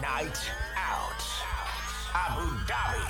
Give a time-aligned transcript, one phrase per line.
[0.00, 1.22] Night Out.
[2.14, 3.04] Abu Dhabi.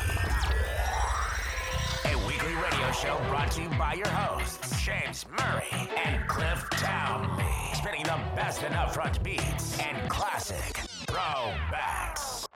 [2.13, 7.45] A weekly radio show brought to you by your hosts, James Murray and Cliff Townley.
[7.75, 12.47] Spinning the best in upfront beats and classic throwbacks.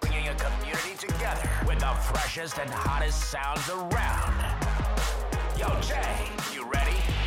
[0.00, 4.44] Bringing a community together with the freshest and hottest sounds around.
[5.58, 7.17] Yo, Jay, you ready?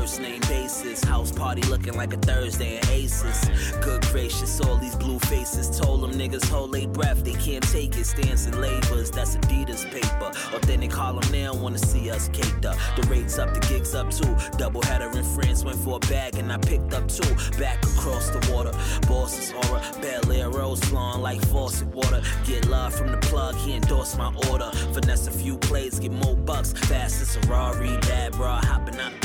[0.00, 1.04] First name basis.
[1.04, 3.48] House party looking like a Thursday in Aces.
[3.80, 5.78] Good gracious, all these blue faces.
[5.78, 8.04] Told them niggas hold their breath, they can't take it.
[8.04, 10.30] Stands and labors, that's Adidas paper.
[10.56, 12.76] Authentic Harlem now wanna see us caked up.
[12.96, 14.34] The rates up, the gigs up too.
[14.58, 17.34] Double header in France, went for a bag and I picked up two.
[17.58, 18.72] Back across the water,
[19.06, 19.80] bosses aura.
[20.02, 22.20] Bel Air rose flowing like faucet water.
[22.46, 24.70] Get love from the plug, he endorsed my order.
[24.92, 26.72] Finesse a few plays, get more bucks.
[26.90, 29.23] Fast as a Rari, bad bra, hopping out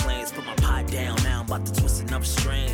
[0.85, 1.15] the planes.
[1.15, 2.71] Put my pot down, now I'm about to twist another string.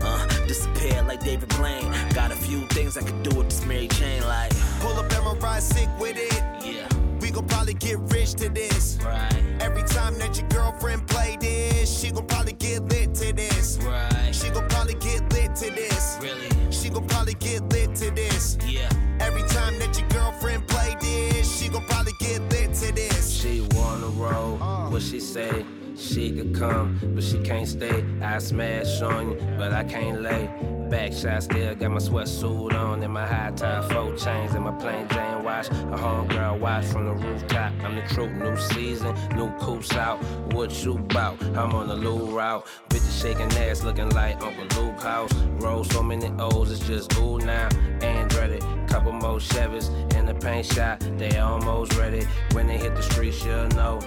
[0.00, 1.90] Uh, disappear like David Blaine.
[2.14, 5.42] Got a few things I could do with this Mary Chain, like, Pull up and
[5.42, 6.42] ride sick with it.
[6.64, 6.88] yeah,
[7.20, 8.98] We gon' probably get rich to this.
[9.04, 13.78] right, Every time that your girlfriend play this, she gon' probably get lit to this.
[13.82, 14.34] right.
[14.34, 16.18] She gon' probably get lit to this.
[16.20, 16.48] Really?
[16.70, 18.58] She gon' probably get lit to this.
[18.66, 18.88] Yeah.
[19.20, 23.30] Every time that your girlfriend play this, she gon' probably get lit to this.
[23.32, 24.56] She wanna roll,
[24.90, 25.64] what she say?
[26.02, 28.04] She could come, but she can't stay.
[28.20, 30.50] I smash on you, but I can't lay.
[30.90, 34.72] Back shot still got my sweatsuit on and my high tie, four chains and my
[34.72, 35.68] plain Jane watch.
[35.68, 37.72] A homegirl watch from the rooftop.
[37.84, 40.22] I'm the truth, new season, new coops out.
[40.52, 41.40] What you bout?
[41.56, 42.66] I'm on the Lou route.
[42.88, 45.32] Bitches shaking ass, looking like Uncle Luke house.
[45.60, 47.68] Roll so many O's, it's just ooh now.
[48.00, 51.00] Andretti, couple more Chevys in the paint shop.
[51.16, 52.26] They almost ready.
[52.52, 54.00] When they hit the streets, you'll know.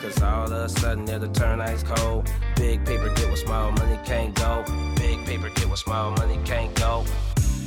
[0.00, 2.30] Cause all of a sudden it'll turn ice cold.
[2.54, 4.64] Big paper get what small money can't go.
[4.96, 7.04] Big paper get what small money can't go.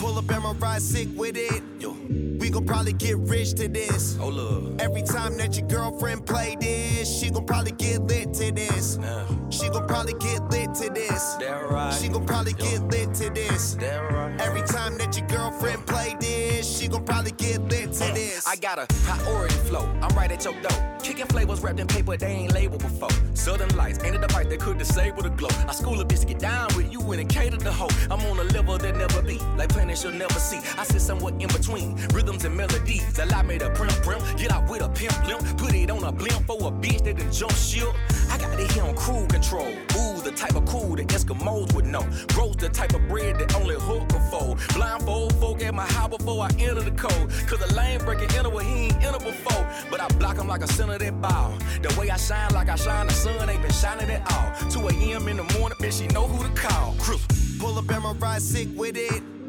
[0.02, 1.62] Pull up and my ride sick with it.
[1.80, 1.96] Yo.
[2.40, 4.18] We gon' probably get rich to this.
[4.20, 8.52] Oh look, Every time that your girlfriend play this, she gon' probably get lit to
[8.52, 8.98] this.
[8.98, 9.28] Nah.
[9.52, 11.36] She gon' probably get lit to this.
[11.36, 11.94] that right.
[11.94, 13.76] She gon' probably get lit to this.
[13.76, 14.42] that right.
[14.42, 18.48] Every time that your girlfriend play this, she gon' probably get lit to uh, this.
[18.48, 19.88] I got a priority flow.
[20.02, 20.98] I'm right at your door.
[21.04, 23.10] Kicking flavors wrapped in paper they ain't labeled before.
[23.34, 25.50] Southern lights ain't a device that could disable the glow.
[25.68, 27.90] I school a bitch to get down with you and it cater the hoe.
[28.10, 30.60] I'm on a level that never be, like planets you'll never see.
[30.78, 33.20] I sit somewhere in between rhythms and melodies.
[33.20, 36.12] Allow me to primp primp, get out with a pimp limp, put it on a
[36.12, 37.94] blimp for a bitch that done jump ship.
[38.30, 39.68] I got it here on crew control.
[39.68, 42.06] Ooh, the type of cool that Eskimos would know.
[42.34, 44.60] Grows the type of bread that only hook can fold.
[44.74, 47.30] Blindfold folk at my house before I enter the code.
[47.48, 49.66] Cause the lane breaking enter where he ain't enter before.
[49.90, 51.54] But I block him like a center that ball.
[51.82, 54.70] The way I shine like I shine, the sun ain't been shining at all.
[54.70, 55.28] 2 a.m.
[55.28, 56.96] in the morning, bitch, she know who to call.
[57.00, 57.18] Crew.
[57.60, 59.41] Pull up and my ride sick with it.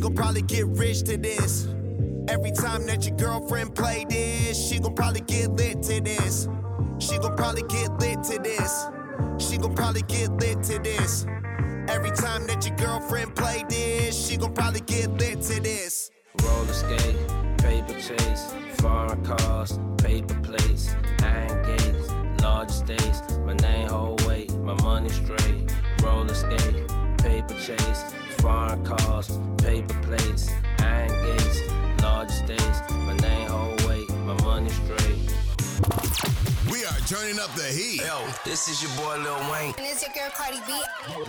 [0.00, 1.68] Gon' probably get rich to this.
[2.26, 6.48] Every time that your girlfriend play this, she gon' probably get lit to this.
[6.98, 8.86] She gon' probably get lit to this.
[9.38, 11.26] She gon' probably get lit to this.
[11.88, 16.10] Every time that your girlfriend play this, she gon' probably get lit to this.
[16.42, 17.16] Roller skate,
[17.58, 23.20] paper chase, foreign cars, paper plates, iron gates, large states.
[23.44, 25.70] My name hold weight, my money straight.
[26.02, 31.60] Roller skate, paper chase, foreign cars, paper plates, iron gates,
[32.02, 32.80] large states.
[32.90, 35.34] My name hold weight, my money straight.
[36.70, 38.00] We are turning up the heat.
[38.00, 39.74] Yo, this is your boy Lil Wayne.
[39.76, 40.72] And it's your girl Cardi B.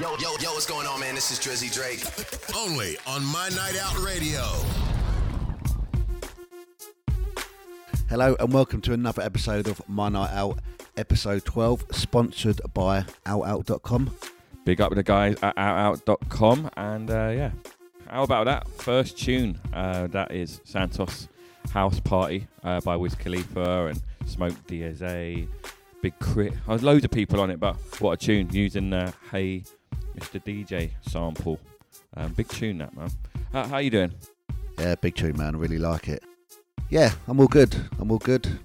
[0.02, 1.16] Yo, yo, yo, what's going on, man?
[1.16, 2.02] This is Drizzy Drake.
[2.56, 4.44] Only on My Night Out Radio.
[8.10, 10.60] Hello and welcome to another episode of My Night Out,
[10.98, 14.12] episode 12, sponsored by outout.com.
[14.64, 16.70] Big up the guys at outout.com.
[16.78, 17.52] And uh, yeah,
[18.08, 18.68] how about that?
[18.68, 19.60] First tune.
[19.74, 21.28] Uh, that is Santos
[21.72, 25.48] House Party uh, by Wiz Khalifa and Smoke DZA,
[26.02, 26.54] Big Crit.
[26.68, 29.64] There's loads of people on it, but what a tune using the Hey
[30.18, 30.44] Mr.
[30.44, 31.60] DJ sample.
[32.16, 33.10] Um, big tune, that man.
[33.54, 34.14] How, how you doing?
[34.78, 35.56] Yeah, big tune, man.
[35.56, 36.24] I really like it.
[36.90, 37.76] Yeah, I'm all good.
[38.00, 38.60] I'm all good.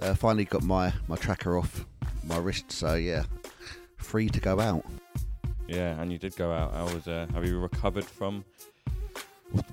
[0.00, 1.84] Uh, finally got my, my tracker off
[2.24, 3.24] my wrist, so yeah,
[3.96, 4.84] free to go out.
[5.68, 6.72] Yeah, and you did go out.
[6.74, 7.06] I was.
[7.06, 8.42] Uh, have you recovered from?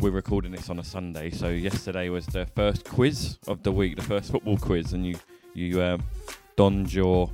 [0.02, 3.96] We're recording this on a Sunday, so yesterday was the first quiz of the week,
[3.96, 5.16] the first football quiz, and you
[5.54, 6.04] you um,
[6.58, 7.32] donned your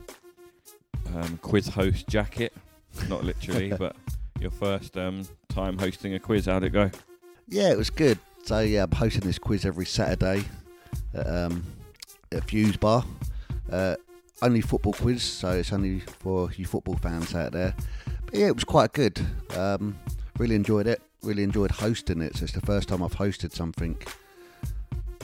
[1.15, 2.53] um, quiz host jacket,
[3.09, 3.95] not literally, but
[4.39, 6.45] your first um, time hosting a quiz.
[6.45, 6.91] How'd it go?
[7.47, 8.19] Yeah, it was good.
[8.43, 10.43] So yeah, I'm hosting this quiz every Saturday
[11.15, 11.63] at, um,
[12.31, 13.03] at Fuse Bar.
[13.71, 13.95] Uh,
[14.43, 17.73] only football quiz, so it's only for you football fans out there.
[18.31, 19.19] But yeah, it was quite good.
[19.57, 19.99] Um,
[20.37, 21.01] really enjoyed it.
[21.21, 22.37] Really enjoyed hosting it.
[22.37, 23.97] So it's the first time I've hosted something,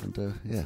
[0.03, 0.65] and uh, yeah,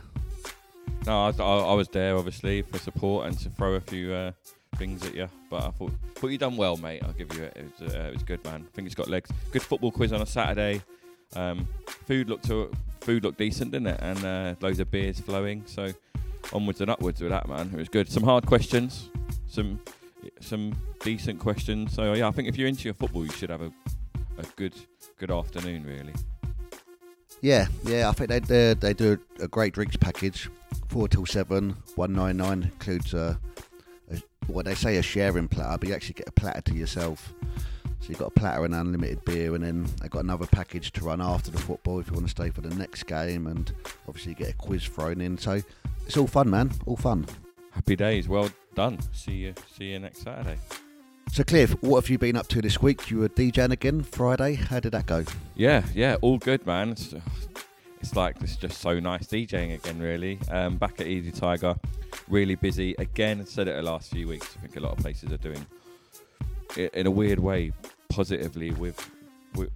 [1.06, 4.32] No, I, I, was there obviously for support and to throw a few uh,
[4.76, 5.30] things at you.
[5.52, 7.04] But I thought, thought you done well, mate.
[7.04, 7.56] I'll give you it.
[7.56, 8.66] It was, uh, it was good, man.
[8.68, 9.30] I think it's got legs.
[9.52, 10.82] Good football quiz on a Saturday.
[11.36, 12.72] Um, food looked to,
[13.02, 14.00] food looked decent, didn't it?
[14.02, 15.64] And uh, loads of beers flowing.
[15.68, 15.92] So
[16.54, 17.70] onwards and upwards with that, man.
[17.72, 18.10] It was good.
[18.10, 19.10] Some hard questions,
[19.48, 19.80] some
[20.39, 20.73] some
[21.03, 21.94] decent questions.
[21.94, 23.71] So yeah, I think if you're into your football, you should have a
[24.38, 24.73] a good
[25.18, 26.13] good afternoon, really.
[27.41, 28.09] yeah, yeah.
[28.09, 30.50] I think they they, they do a great drinks package.
[30.88, 33.35] Four till seven, one nine nine includes uh,
[34.12, 37.33] a, what they say a sharing platter, but you actually get a platter to yourself.
[38.01, 41.03] So you've got a platter and unlimited beer, and then they've got another package to
[41.06, 43.71] run after the football if you want to stay for the next game, and
[44.07, 45.38] obviously you get a quiz thrown in.
[45.38, 45.62] So
[46.06, 46.71] it's all fun, man.
[46.85, 47.25] All fun.
[47.71, 48.27] Happy days.
[48.27, 49.00] Well done.
[49.13, 49.53] See you.
[49.77, 50.57] See you next Saturday.
[51.31, 53.09] So Cliff, what have you been up to this week?
[53.09, 54.56] You were DJing again Friday.
[54.56, 55.23] How did that go?
[55.56, 56.89] Yeah, yeah, all good, man.
[56.89, 57.13] It's,
[58.01, 60.39] it's like it's just so nice DJing again, really.
[60.50, 61.75] Um, back at Easy Tiger,
[62.27, 63.45] really busy again.
[63.45, 64.56] Said it the last few weeks.
[64.57, 65.65] I think a lot of places are doing
[66.75, 67.71] it in a weird way
[68.09, 69.09] positively with
[69.56, 69.69] with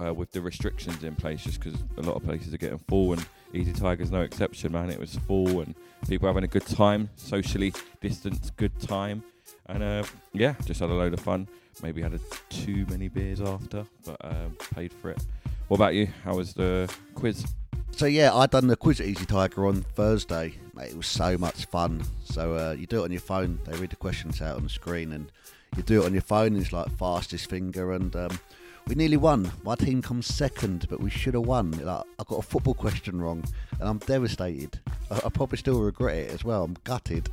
[0.00, 3.14] uh, with the restrictions in place, just because a lot of places are getting full
[3.14, 4.90] and Easy Tiger's no exception, man.
[4.90, 5.74] It was full and
[6.08, 9.22] people having a good time, socially distanced, good time.
[9.66, 11.48] And uh, yeah, just had a load of fun.
[11.82, 12.20] Maybe had a,
[12.50, 15.24] too many beers after, but um, paid for it.
[15.68, 16.08] What about you?
[16.24, 17.46] How was the quiz?
[17.92, 20.54] So yeah, I done the quiz at Easy Tiger on Thursday.
[20.74, 22.04] Mate, it was so much fun.
[22.24, 23.58] So uh, you do it on your phone.
[23.64, 25.30] They read the questions out on the screen, and
[25.76, 26.56] you do it on your phone.
[26.56, 28.38] It's like fastest finger, and um,
[28.86, 29.50] we nearly won.
[29.62, 31.70] My team comes second, but we should have won.
[31.72, 33.44] Like, I got a football question wrong,
[33.80, 34.78] and I'm devastated.
[35.10, 36.64] I, I probably still regret it as well.
[36.64, 37.30] I'm gutted.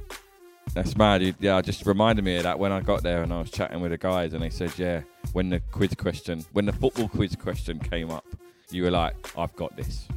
[0.74, 1.22] That's mad.
[1.22, 3.82] You- Yeah, just reminded me of that when I got there and I was chatting
[3.82, 5.02] with the guys, and they said, yeah,
[5.34, 8.26] when the quiz question, when the football quiz question came up,
[8.70, 10.08] you were like, I've got this.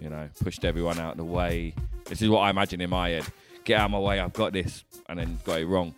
[0.00, 1.74] You know, pushed everyone out of the way.
[2.06, 3.24] This is what I imagine in my head.
[3.64, 4.18] Get out of my way.
[4.18, 5.94] I've got this, and then got it wrong.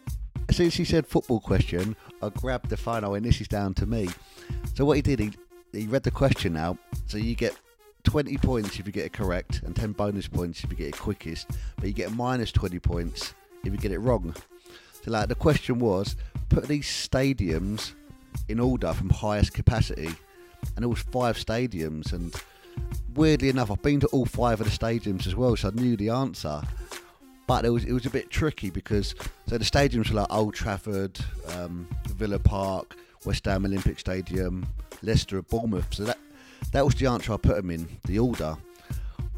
[0.48, 3.72] As soon as he said football question, I grabbed the final, went, "This is down
[3.74, 4.08] to me."
[4.74, 5.32] So what he did, he
[5.72, 6.78] he read the question out.
[7.06, 7.56] So you get
[8.04, 10.98] 20 points if you get it correct, and 10 bonus points if you get it
[10.98, 11.48] quickest.
[11.76, 13.34] But you get minus 20 points
[13.64, 14.34] if you get it wrong.
[15.04, 16.16] So like the question was,
[16.48, 17.92] put these stadiums
[18.48, 20.10] in order from highest capacity,
[20.76, 22.12] and it was five stadiums.
[22.12, 22.34] And
[23.14, 25.96] weirdly enough, I've been to all five of the stadiums as well, so I knew
[25.96, 26.62] the answer.
[27.46, 29.14] But it was it was a bit tricky because
[29.48, 31.18] so the stadiums were like Old Trafford,
[31.56, 34.66] um, Villa Park, West Ham Olympic Stadium,
[35.02, 35.92] Leicester, and Bournemouth.
[35.94, 36.18] So that
[36.72, 38.56] that was the answer I put them in the order.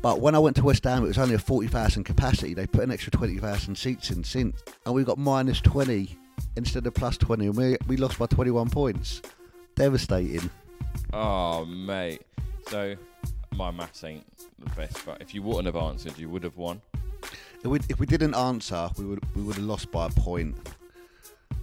[0.02, 2.54] But when I went to West Ham, it was only a forty thousand capacity.
[2.54, 6.19] They put an extra twenty thousand seats in since, and we got minus twenty
[6.56, 9.22] instead of plus twenty, and we we lost by twenty one points.
[9.75, 10.50] Devastating.
[11.12, 12.22] Oh, mate.
[12.69, 12.94] So,
[13.54, 14.25] my maths ain't
[14.58, 16.80] the best, but if you wouldn't have answered, you would have won.
[17.62, 20.56] If we, if we didn't answer, we would we would have lost by a point.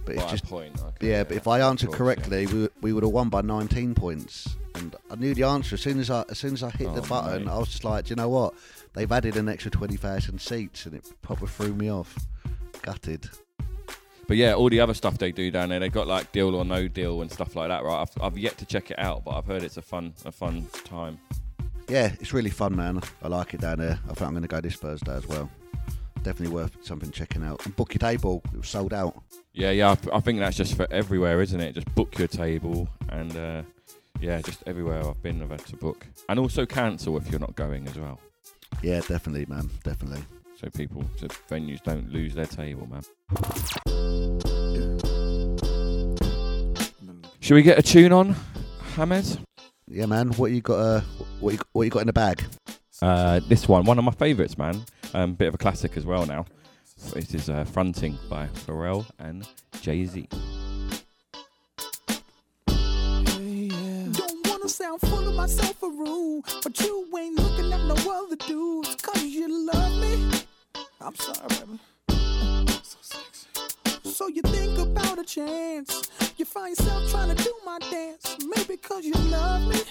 [0.04, 0.80] But it's just a point.
[0.82, 3.94] Okay, Yeah, but if I answered course, correctly, we, we would have won by 19
[3.94, 4.56] points.
[4.74, 7.02] And I knew the answer as soon as I as soon as I hit the
[7.02, 7.44] Oh, button.
[7.44, 7.50] mate.
[7.50, 8.54] I was just like, Do you know what?
[8.94, 12.16] They've added an extra 20,000 seats, and it proper threw me off.
[12.82, 13.28] Gutted.
[14.26, 16.64] But yeah, all the other stuff they do down there, they've got like deal or
[16.64, 18.00] no deal and stuff like that, right?
[18.02, 20.66] I've, I've yet to check it out, but I've heard it's a fun, a fun
[20.84, 21.18] time.
[21.88, 23.02] Yeah, it's really fun, man.
[23.22, 23.98] I like it down there.
[24.04, 25.50] I think I'm going to go this Thursday as well.
[26.22, 27.64] Definitely worth something checking out.
[27.66, 28.42] And book your table.
[28.54, 29.20] It was sold out.
[29.54, 31.74] Yeah, yeah, I, I think that's just for everywhere, isn't it?
[31.74, 33.62] Just book your table and uh,
[34.20, 37.54] yeah, just everywhere I've been, I've had to book, and also cancel if you're not
[37.54, 38.18] going as well,
[38.82, 39.68] Yeah, definitely, man.
[39.84, 40.24] Definitely.
[40.58, 43.02] so people, so venues don't lose their table, man.
[47.40, 48.36] Should we get a tune on,
[48.96, 49.38] Hamed?
[49.88, 50.28] Yeah, man.
[50.32, 50.78] What you got?
[50.78, 51.00] Uh,
[51.40, 52.42] what you what you got in the bag?
[53.02, 54.84] Uh, this one, one of my favourites, man.
[55.12, 56.46] Um, bit of a classic as well now.
[57.10, 59.46] This is uh, Fronting by Pharrell and
[59.80, 60.28] Jay Z.
[64.64, 68.96] Sound full of myself or rude, but you ain't looking at no other dudes.
[69.02, 70.30] Cause you love me.
[70.98, 71.78] I'm sorry, baby.
[72.82, 73.48] So sexy.
[74.10, 76.08] So you think about a chance.
[76.38, 78.38] You find yourself trying to do my dance.
[78.56, 79.82] Maybe cause you love me.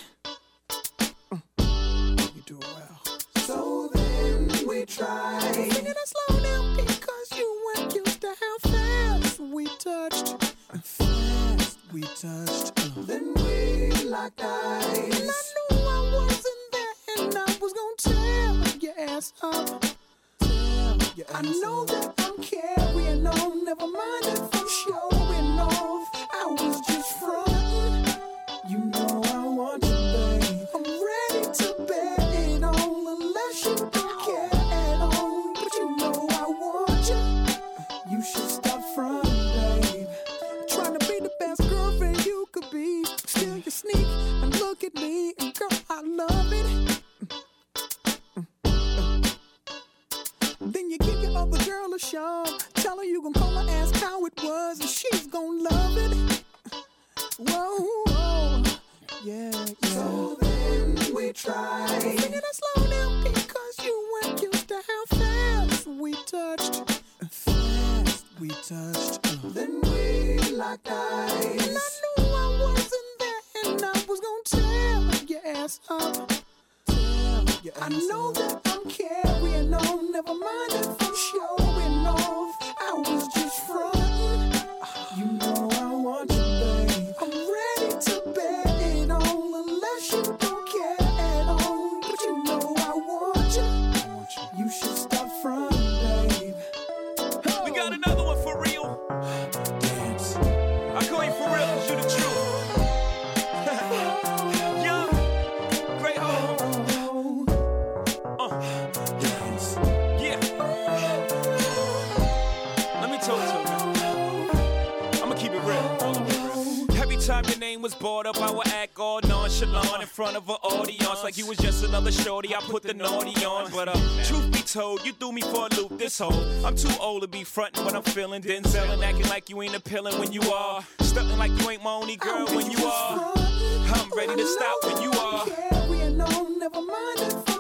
[122.62, 125.76] I put the naughty on, but uh, truth be told, you threw me for a
[125.76, 125.98] loop.
[125.98, 126.34] This whole
[126.66, 129.76] I'm too old to be frontin' when I'm feeling Denzel and acting like you ain't
[129.76, 133.34] appealing when you are, stuntin' like you ain't my only girl when you are.
[133.36, 135.46] I'm ready to stop when you are.
[135.46, 137.51] Carrying on, never mind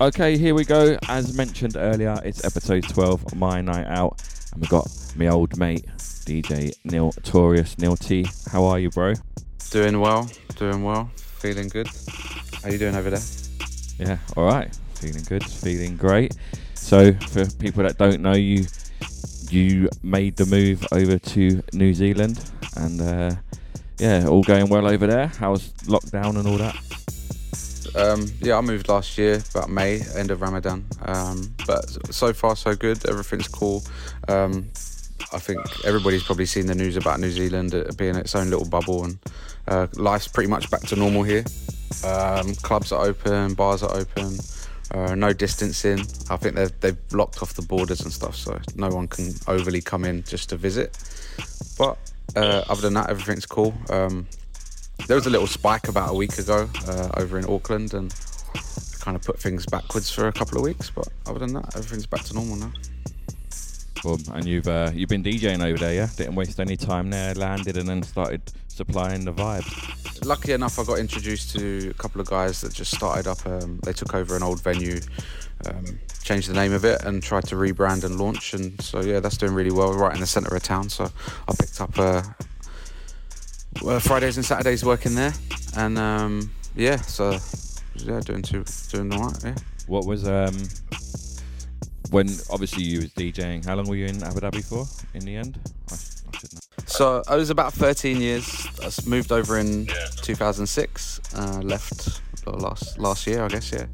[0.00, 0.96] Okay, here we go.
[1.08, 4.86] As mentioned earlier, it's episode 12 My Night Out, and we've got
[5.16, 7.76] my old mate, DJ Neil Torius.
[7.80, 9.14] Neil T, how are you, bro?
[9.72, 11.88] Doing well, doing well, feeling good.
[12.62, 13.22] How you doing over there?
[13.98, 14.72] Yeah, all right.
[14.94, 16.36] Feeling good, feeling great.
[16.74, 18.66] So, for people that don't know you,
[19.50, 23.34] you made the move over to New Zealand, and uh,
[23.98, 25.26] yeah, all going well over there.
[25.26, 26.76] How's lockdown and all that?
[27.96, 30.84] Um, yeah, I moved last year, about May, end of Ramadan.
[31.02, 33.06] Um, but so far, so good.
[33.08, 33.82] Everything's cool.
[34.28, 34.68] Um,
[35.32, 39.04] I think everybody's probably seen the news about New Zealand being its own little bubble,
[39.04, 39.18] and
[39.66, 41.44] uh, life's pretty much back to normal here.
[42.04, 44.38] Um, clubs are open, bars are open,
[44.92, 46.00] uh, no distancing.
[46.30, 49.80] I think they've, they've locked off the borders and stuff, so no one can overly
[49.80, 50.96] come in just to visit.
[51.76, 51.98] But
[52.36, 53.74] uh, other than that, everything's cool.
[53.90, 54.26] Um,
[55.06, 58.14] there was a little spike about a week ago uh, over in Auckland, and
[59.00, 60.90] kind of put things backwards for a couple of weeks.
[60.90, 62.72] But other than that, everything's back to normal now.
[64.04, 66.08] Well, and you've uh, you've been DJing over there, yeah?
[66.16, 67.34] Didn't waste any time there.
[67.34, 70.24] Landed and then started supplying the vibes.
[70.24, 73.44] Lucky enough, I got introduced to a couple of guys that just started up.
[73.46, 75.00] Um, they took over an old venue,
[75.66, 78.54] um, changed the name of it, and tried to rebrand and launch.
[78.54, 80.88] And so yeah, that's doing really well, right in the centre of town.
[80.90, 81.10] So
[81.48, 81.98] I picked up
[83.86, 85.32] uh, Fridays and Saturdays working there,
[85.76, 87.38] and um, yeah, so
[87.96, 89.44] yeah, doing too, doing all right.
[89.44, 89.54] Yeah.
[89.86, 90.56] What was um
[92.10, 93.64] when obviously you was DJing?
[93.64, 94.86] How long were you in Abu Dhabi for?
[95.14, 95.58] In the end,
[95.90, 96.60] I, I should know.
[96.86, 98.66] So I was about 13 years.
[98.82, 99.86] I moved over in
[100.22, 101.20] 2006.
[101.34, 103.72] Uh, left last last year, I guess.
[103.72, 103.86] Yeah.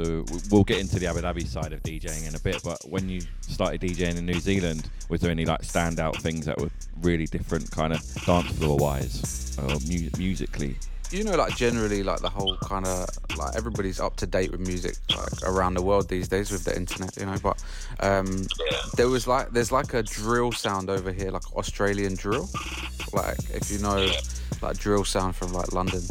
[0.00, 2.62] So we'll get into the Abu Dhabi side of DJing in a bit.
[2.64, 6.58] But when you started DJing in New Zealand, was there any like standout things that
[6.58, 6.70] were
[7.02, 10.76] really different, kind of dance floor wise or mu- musically?
[11.12, 14.60] you know, like generally, like the whole kind of like everybody's up to date with
[14.60, 17.36] music like around the world these days with the internet, you know.
[17.42, 17.62] But
[17.98, 18.46] um,
[18.96, 22.48] there was like there's like a drill sound over here, like Australian drill.
[23.12, 24.08] Like if you know,
[24.62, 26.02] like drill sound from like London.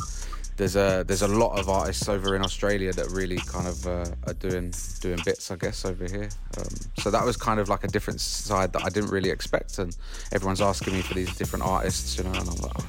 [0.59, 4.05] There's a there's a lot of artists over in Australia that really kind of uh,
[4.27, 6.27] are doing doing bits, I guess, over here.
[6.57, 9.79] Um, so that was kind of like a different side that I didn't really expect,
[9.79, 9.95] and
[10.33, 12.85] everyone's asking me for these different artists, you know, and I'm like, oh,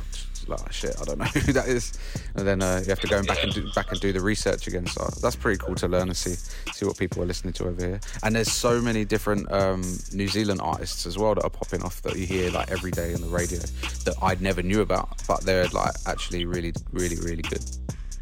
[0.48, 1.92] like oh, shit, I don't know who that is.
[2.34, 4.66] And then uh, you have to go back and do, back and do the research
[4.66, 4.86] again.
[4.86, 6.34] So that's pretty cool to learn and see
[6.72, 8.00] see what people are listening to over here.
[8.22, 9.82] And there's so many different um,
[10.12, 13.14] New Zealand artists as well that are popping off that you hear like every day
[13.14, 13.58] on the radio
[14.04, 17.64] that I never knew about, but they're like actually really, really, really good.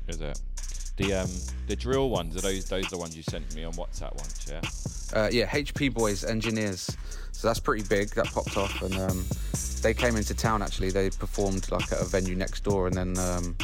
[0.08, 0.40] Is it?
[0.96, 1.30] The um
[1.68, 4.46] the drill ones are those those are the ones you sent me on WhatsApp once,
[4.50, 4.60] yeah.
[5.12, 6.96] Uh, yeah, HP Boys Engineers.
[7.38, 8.08] So that's pretty big.
[8.16, 9.24] That popped off, and um,
[9.80, 10.90] they came into town actually.
[10.90, 13.56] They performed like at a venue next door, and then um,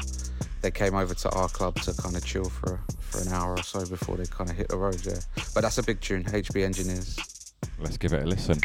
[0.62, 3.62] they came over to our club to kind of chill for for an hour or
[3.64, 5.04] so before they kind of hit the road.
[5.04, 5.18] Yeah,
[5.56, 6.22] but that's a big tune.
[6.22, 7.52] HP Engineers.
[7.80, 8.60] Let's give it a listen.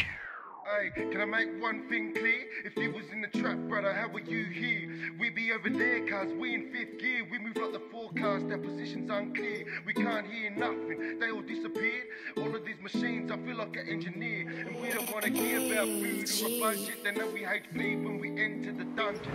[0.80, 2.46] Hey, can I make one thing clear?
[2.64, 4.88] If you was in the trap, brother, how were you here?
[5.20, 7.28] We be over there, cause we in fifth gear.
[7.30, 9.66] We move like the forecast, their position's unclear.
[9.86, 12.06] We can't hear nothing, they all disappeared.
[12.38, 14.48] All of these machines, I feel like an engineer.
[14.48, 17.04] And we don't wanna hear about food or a budget.
[17.04, 19.34] They know we hate flee when we enter the dungeon.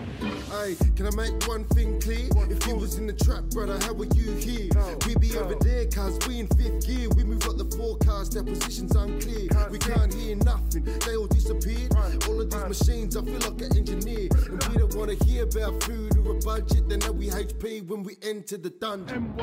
[0.50, 2.26] Hey, can I make one thing clear?
[2.48, 4.70] If you was in the trap, brother, how were you here?
[5.06, 7.10] We be over there, cause we in fifth gear.
[7.10, 9.48] We move like the forecast, their position's unclear.
[9.70, 11.93] We can't hear nothing, they all disappeared.
[12.29, 14.29] All of these machines, I feel like an engineer.
[14.33, 16.88] And we don't wanna hear about food or a budget.
[16.88, 19.35] Then we HP when we enter the dungeon.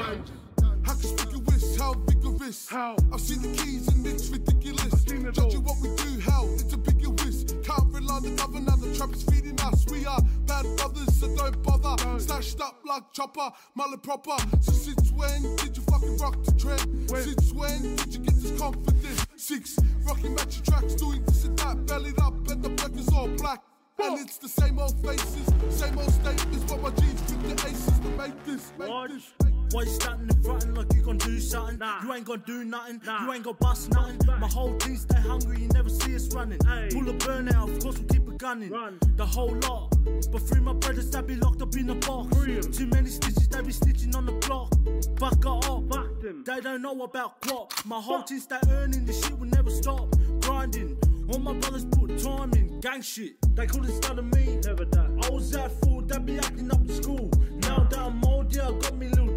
[0.84, 2.68] How conspicuous, how vigorous.
[2.68, 2.96] How?
[3.14, 5.04] I've seen the keys and it's ridiculous.
[5.04, 7.44] Judging what we do, how it's ambiguous.
[7.64, 9.86] Can't rely on the governor, the trap is feeding us.
[9.92, 12.20] We are bad brothers, so don't bother.
[12.20, 14.38] Slashed up like chopper, mullet proper.
[14.62, 17.10] So since when did you fucking rock the trend?
[17.10, 19.28] Since when did you get this confidence?
[19.42, 23.28] Six, rocking match tracks, doing this and that, bellied up, and the black is all
[23.28, 23.64] black.
[23.98, 28.00] And it's the same old faces, same old statements, but my G's with the aces
[28.02, 29.51] to make this, make this.
[29.72, 31.80] Why you standing in front like you gon' do something?
[32.04, 33.02] You ain't gon' do nothing.
[33.06, 34.20] You ain't gon' bust nothing.
[34.28, 36.60] My whole team stay hungry, you never see us running.
[36.60, 38.70] Pull a burnout, of course we keep it gunning.
[39.16, 39.96] The whole lot.
[40.32, 42.36] But free my brothers that be locked up in the box.
[42.78, 44.72] Too many stitches, they be stitching on the block.
[45.18, 45.90] Buck up,
[46.22, 46.44] them.
[46.46, 47.72] They don't know about crop.
[47.86, 50.14] My whole team stay earning, this shit will never stop.
[50.42, 50.98] Grinding.
[51.32, 53.36] All my brothers put time in, gang shit.
[53.56, 54.60] They couldn't study me.
[54.66, 55.18] Never done.
[55.24, 57.32] I was that fool, they be acting up at school.
[57.62, 59.31] Now that I'm old, yeah, I got me little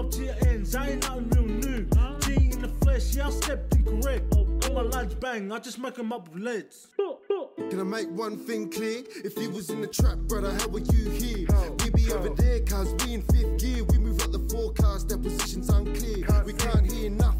[0.00, 1.86] up to your ends, I ain't nothing real new.
[2.20, 4.34] G in the flesh, yeah, I stepped incorrect.
[4.34, 6.88] All my lads bang, I just make them up with leads.
[7.68, 9.02] Can I make one thing clear?
[9.24, 11.46] If you was in the trap, brother, how were you here?
[11.84, 13.84] We be over there, cause we in fifth gear.
[13.84, 16.26] We move like the forecast, their position's unclear.
[16.46, 17.39] We can't hear nothing,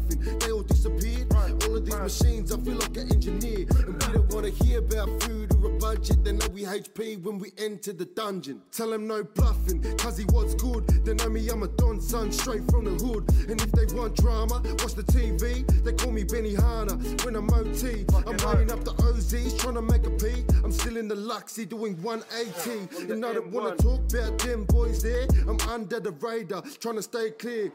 [1.71, 3.65] All of these machines, I feel like an engineer.
[3.69, 6.21] And we don't wanna hear about food or a budget.
[6.21, 8.61] They know we HP when we enter the dungeon.
[8.73, 10.85] Tell them no bluffing, cause he was good.
[11.05, 13.23] They know me, I'm a Don son, straight from the hood.
[13.49, 15.65] And if they want drama, watch the TV.
[15.85, 18.05] They call me Benny Hanna when I'm OT.
[18.27, 20.43] I'm lining up the OZs, trying to make a P.
[20.65, 23.13] I'm still in the Luxy doing 180.
[23.13, 25.25] And I don't wanna talk about them boys there.
[25.47, 27.71] I'm under the radar, trying to stay clear.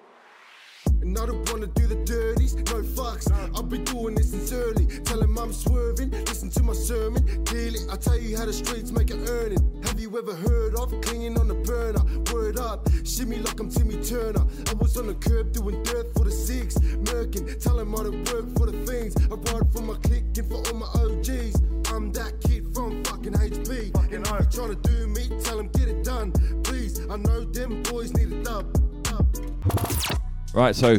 [1.02, 3.30] And I don't wanna do the dirties, no fucks.
[3.56, 4.86] I've been doing this since early.
[5.04, 7.22] Tell him I'm swerving, listen to my sermon.
[7.44, 9.82] Clearly, I tell you how the streets make an earning.
[9.84, 12.02] Have you ever heard of clinging on the burner?
[12.32, 14.44] Word up, shimmy like I'm Timmy Turner.
[14.68, 16.74] I was on the curb doing dirt for the six.
[16.76, 19.16] Merkin, tell him I don't work for the things.
[19.16, 21.62] I ride for my clique and for all my OGs.
[21.92, 23.94] I'm that kid from fucking HP.
[24.12, 26.32] and if you try to do me, tell him get it done.
[26.62, 30.25] Please, I know them boys need a dub.
[30.56, 30.96] Right, so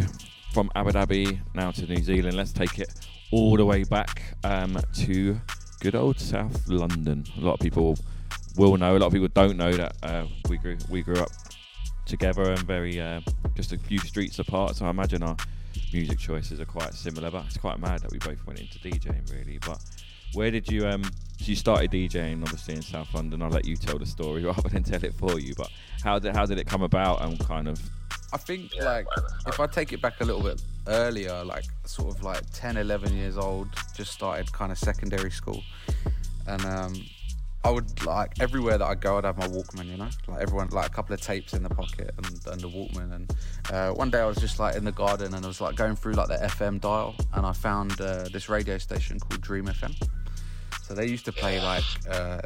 [0.54, 2.94] from Abu Dhabi now to New Zealand, let's take it
[3.32, 5.42] all the way back um, to
[5.80, 7.26] good old South London.
[7.36, 7.98] A lot of people
[8.56, 11.32] will know, a lot of people don't know that uh, we grew we grew up
[12.06, 13.20] together and very uh,
[13.56, 14.76] just a few streets apart.
[14.76, 15.36] So I imagine our
[15.92, 17.32] music choices are quite similar.
[17.32, 19.58] But it's quite mad that we both went into DJing, really.
[19.58, 19.84] But
[20.36, 21.04] where did you um?
[21.40, 23.42] You started DJing obviously in South London.
[23.42, 25.56] I'll let you tell the story rather than tell it for you.
[25.58, 25.72] But
[26.04, 27.82] how did how did it come about and kind of
[28.34, 29.08] I think like
[29.48, 33.16] if I take it back a little bit earlier, like sort of like 10, 11
[33.16, 35.64] years old, just started kind of secondary school,
[36.48, 36.94] and um,
[37.64, 40.70] I would like everywhere that I go, I'd have my Walkman, you know, like everyone,
[40.70, 43.14] like a couple of tapes in the pocket and, and the Walkman.
[43.14, 43.34] And
[43.72, 45.96] uh, one day I was just like in the garden and I was like going
[45.96, 49.96] through like the FM dial, and I found uh, this radio station called Dream FM.
[50.84, 52.40] So they used to play like uh,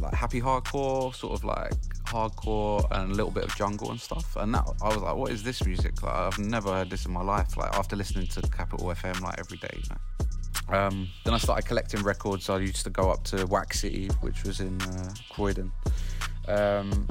[0.00, 1.72] like happy hardcore, sort of like
[2.08, 4.36] hardcore and a little bit of jungle and stuff.
[4.36, 6.02] And that I was like, what is this music?
[6.02, 7.56] Like I've never heard this in my life.
[7.56, 10.76] Like after listening to Capital FM like every day, you know.
[10.76, 12.50] Um, then I started collecting records.
[12.50, 15.72] I used to go up to Wax City, which was in uh, Croydon.
[16.46, 17.08] Um,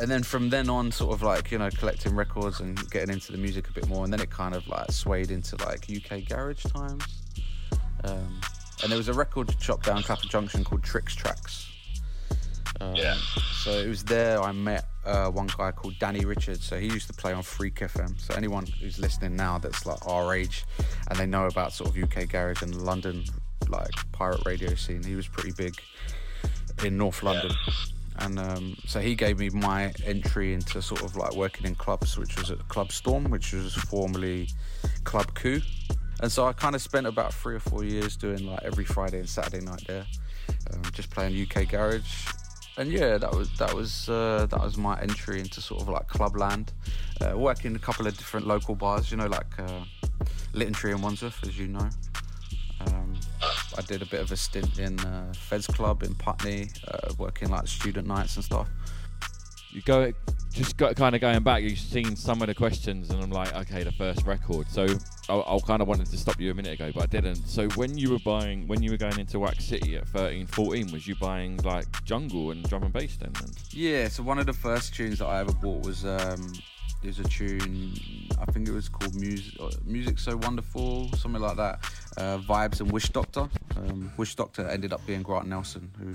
[0.00, 3.32] and then from then on, sort of like you know collecting records and getting into
[3.32, 4.04] the music a bit more.
[4.04, 7.04] And then it kind of like swayed into like UK garage times.
[8.04, 8.40] Um,
[8.82, 11.69] and there was a record shop down Clapham Junction called Tricks Tracks.
[12.80, 13.16] Um, Yeah.
[13.62, 16.64] So it was there I met uh, one guy called Danny Richards.
[16.64, 18.18] So he used to play on Freek FM.
[18.20, 20.64] So anyone who's listening now that's like our age
[21.08, 23.24] and they know about sort of UK garage and London
[23.68, 25.74] like pirate radio scene, he was pretty big
[26.84, 27.52] in North London.
[28.16, 32.18] And um, so he gave me my entry into sort of like working in clubs,
[32.18, 34.48] which was at Club Storm, which was formerly
[35.04, 35.60] Club Coup.
[36.20, 39.20] And so I kind of spent about three or four years doing like every Friday
[39.20, 40.04] and Saturday night there,
[40.72, 42.26] um, just playing UK garage.
[42.80, 46.06] And yeah, that was that was uh, that was my entry into sort of like
[46.08, 46.72] clubland,
[47.20, 49.84] uh, working a couple of different local bars, you know, like uh,
[50.54, 51.90] Litten Tree and Wandsworth, as you know.
[52.86, 53.20] Um,
[53.76, 57.50] I did a bit of a stint in uh, Fez Club in Putney, uh, working
[57.50, 58.66] like student nights and stuff.
[59.72, 60.10] You go,
[60.52, 61.62] just got kind of going back.
[61.62, 64.68] You've seen some of the questions, and I'm like, okay, the first record.
[64.68, 64.86] So
[65.28, 67.46] I, I kind of wanted to stop you a minute ago, but I didn't.
[67.46, 70.92] So when you were buying, when you were going into Wax City at 13, 14,
[70.92, 73.32] was you buying like jungle and drum and bass then?
[73.40, 76.52] And Yeah, so one of the first tunes that I ever bought was um,
[77.04, 77.94] was a tune.
[78.40, 81.78] I think it was called Music, Music So Wonderful, something like that.
[82.16, 83.48] Uh, Vibes and Wishdokta.
[83.76, 86.14] Um, Wishdokta ended up being Grant Nelson, who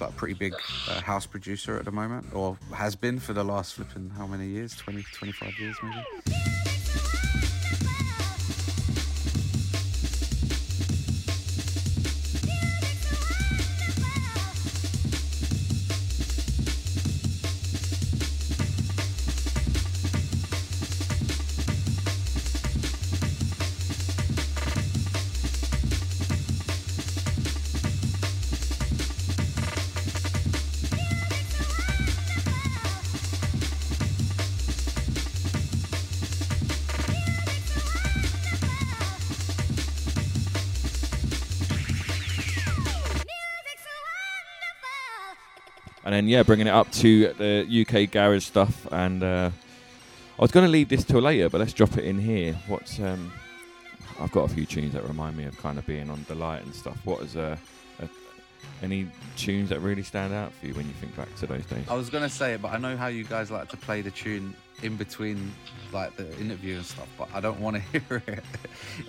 [0.00, 0.54] like a pretty big
[0.88, 4.46] uh, house producer at the moment, or has been for the last flipping how many
[4.46, 4.76] years?
[4.76, 6.81] 20, 25 years maybe.
[46.12, 48.86] And then yeah, bringing it up to the UK garage stuff.
[48.92, 49.50] And uh,
[50.38, 52.52] I was going to leave this till later, but let's drop it in here.
[52.66, 53.32] What's um,
[54.20, 56.74] I've got a few tunes that remind me of kind of being on Delight and
[56.74, 56.98] stuff.
[57.06, 57.56] What is uh,
[58.02, 58.06] uh,
[58.82, 61.86] any tunes that really stand out for you when you think back to those days?
[61.88, 64.10] I was gonna say it, but I know how you guys like to play the
[64.10, 65.52] tune in between,
[65.92, 67.08] like the interview and stuff.
[67.18, 68.44] But I don't want to hear it.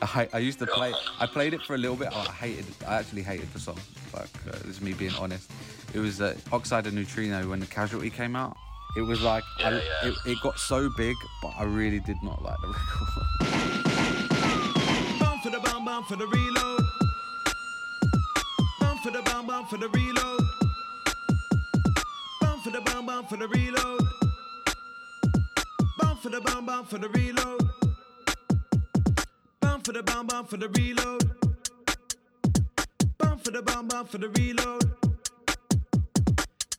[0.02, 0.94] I, I used to play.
[1.20, 2.10] I played it for a little bit.
[2.16, 2.66] I hated.
[2.88, 3.78] I actually hated the song.
[4.14, 5.50] Like uh, this is me being honest.
[5.94, 8.56] It was uh, Oxide and Neutrino when the Casualty came out.
[8.96, 10.10] It was like I, Yeah, yeah.
[10.10, 13.50] It, it got so big, but I really did not like the record.
[15.20, 16.82] Bound for the bound, bound for the reload.
[18.80, 20.42] Bound for the bound, bound for the reload.
[22.42, 24.23] Bound for the bound, bound for the reload.
[26.24, 27.70] For the bound, bound for the reload.
[29.60, 31.30] Bound for the bound, bound for the reload.
[33.18, 34.90] Bound for the bound, bound for the reload.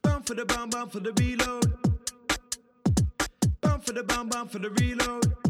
[0.02, 1.74] Bound for the bound, bound for the reload.
[3.60, 5.43] Bound for the bound, bound for the reload.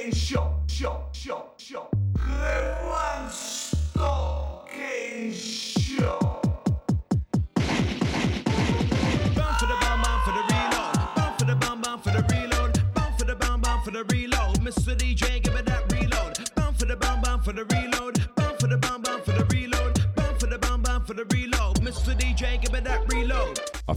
[0.00, 0.39] Getting shot?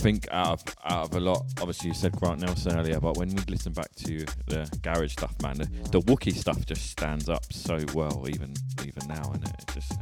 [0.03, 3.29] Think out of out of a lot, obviously you said Grant Nelson earlier, but when
[3.29, 7.45] we listen back to the garage stuff, man, the, the Wookie stuff just stands up
[7.53, 8.53] so well, even
[8.85, 9.93] even now, and it It just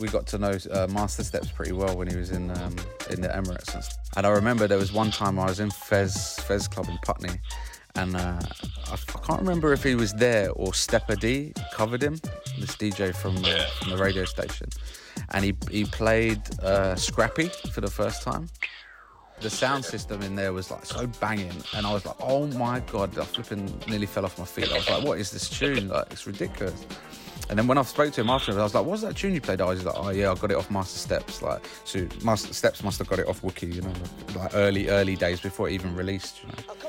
[0.00, 2.76] we got to know uh, Master Stepz pretty well when he was in um,
[3.10, 3.84] in the Emirates, and,
[4.16, 7.38] and I remember there was one time I was in Fez Fez Club in Putney,
[7.94, 8.40] and uh,
[8.86, 12.14] I, I can't remember if he was there or Stepper D covered him,
[12.58, 14.70] this DJ from, uh, from the radio station,
[15.32, 18.48] and he he played uh, Scrappy for the first time.
[19.42, 22.78] The sound system in there was like so banging, and I was like, "Oh my
[22.80, 24.70] god!" I flipping nearly fell off my feet.
[24.70, 25.88] I was like, "What is this tune?
[25.88, 26.86] Like, it's ridiculous."
[27.50, 29.40] And then when I spoke to him afterwards, I was like, "What's that tune you
[29.40, 32.54] played?" I was like, "Oh yeah, I got it off Master Stepz." Like, so Master
[32.54, 33.92] Stepz must have got it off Wookie, you know,
[34.36, 36.42] like early early days before it even released.
[36.42, 36.81] You know?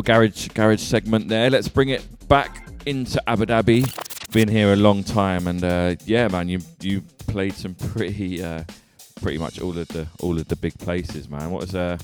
[0.00, 1.50] Little garage garage segment there.
[1.50, 4.32] Let's bring it back into Abu Dhabi.
[4.32, 8.64] Been here a long time, and uh, yeah, man, you you played some pretty uh,
[9.20, 11.50] pretty much all of the all of the big places, man.
[11.50, 11.98] What was uh?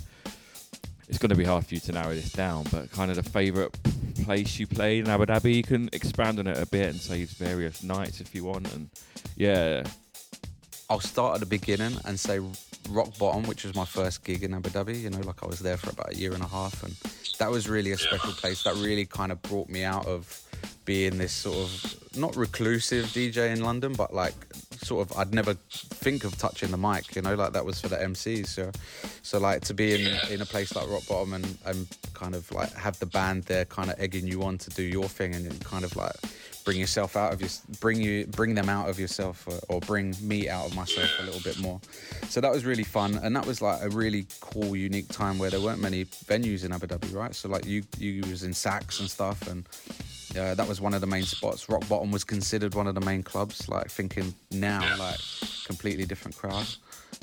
[1.09, 3.23] It's going to be hard for you to narrow this down, but kind of the
[3.23, 3.71] favourite
[4.25, 5.55] place you played in Abu Dhabi.
[5.55, 8.91] You can expand on it a bit and say various nights if you want, and
[9.37, 9.85] yeah.
[10.89, 12.39] I'll start at the beginning and say
[12.89, 15.01] Rock Bottom, which was my first gig in Abu Dhabi.
[15.01, 16.93] You know, like I was there for about a year and a half, and
[17.39, 18.63] that was really a special place.
[18.63, 20.43] That really kind of brought me out of
[20.85, 24.35] being this sort of not reclusive DJ in London, but like
[24.83, 27.15] sort of I'd never think of touching the mic.
[27.17, 28.47] You know, like that was for the MCs.
[28.47, 28.71] So,
[29.23, 32.51] so like to be in in a place like Rock Bottom and and kind of
[32.53, 35.65] like have the band there, kind of egging you on to do your thing, and
[35.65, 36.17] kind of like
[36.67, 37.49] bring yourself out of your
[37.81, 41.23] bring you bring them out of yourself or, or, bring me out of myself a
[41.23, 41.81] little bit more.
[42.29, 45.49] So that was really fun and that was like a really cool unique time where
[45.49, 47.35] there weren't many venues in abu dhabi right?
[47.35, 49.67] So like you you was in Saks and stuff and
[50.37, 51.69] uh, that was one of the main spots.
[51.69, 55.21] Rock bottom was considered one of the main clubs like thinking now like
[55.65, 56.67] completely different crowd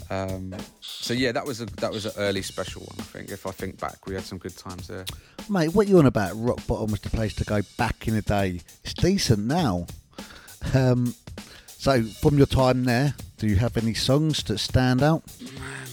[0.09, 2.95] um, so yeah, that was a that was an early special one.
[2.99, 5.05] I think if I think back, we had some good times there.
[5.49, 6.33] Mate, what you on about?
[6.35, 8.61] Rock Bottom was the place to go back in the day.
[8.83, 9.87] It's decent now.
[10.73, 11.15] Um,
[11.67, 15.23] so from your time there, do you have any songs that stand out?
[15.59, 15.87] Man,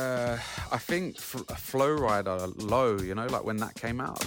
[0.00, 0.38] uh,
[0.70, 2.98] I think F- Flo Rida Low.
[2.98, 4.24] You know, like when that came out.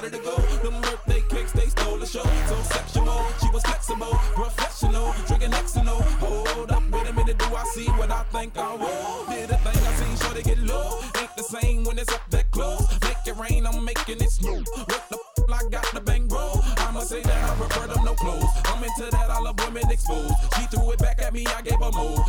[0.00, 0.36] started to go.
[0.62, 2.22] Them birthday cakes, they stole the show.
[2.22, 6.00] So sexual, she was flexible, professional, drinking Lexano.
[6.20, 9.26] Hold up, wait a minute, do I see what I think I will?
[9.28, 11.00] Did a thing I seen, sure they get low.
[11.20, 12.88] Ain't the same when it's up that close.
[13.02, 14.62] Make it rain, I'm making it snow.
[14.88, 16.62] What the f- I got the bang roll.
[16.78, 18.48] I'ma say that I prefer them no clothes.
[18.66, 20.32] I'm into that, I love women exposed.
[20.56, 22.24] She threw it back at me, I gave her more.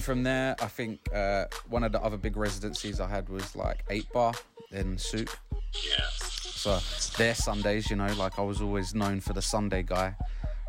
[0.00, 3.84] From there, I think uh, one of the other big residencies I had was like
[3.90, 4.34] Eight Bar
[4.72, 5.38] in Souk.
[5.74, 6.04] Yeah.
[6.20, 6.78] So
[7.16, 10.14] their Sundays, you know, like I was always known for the Sunday guy.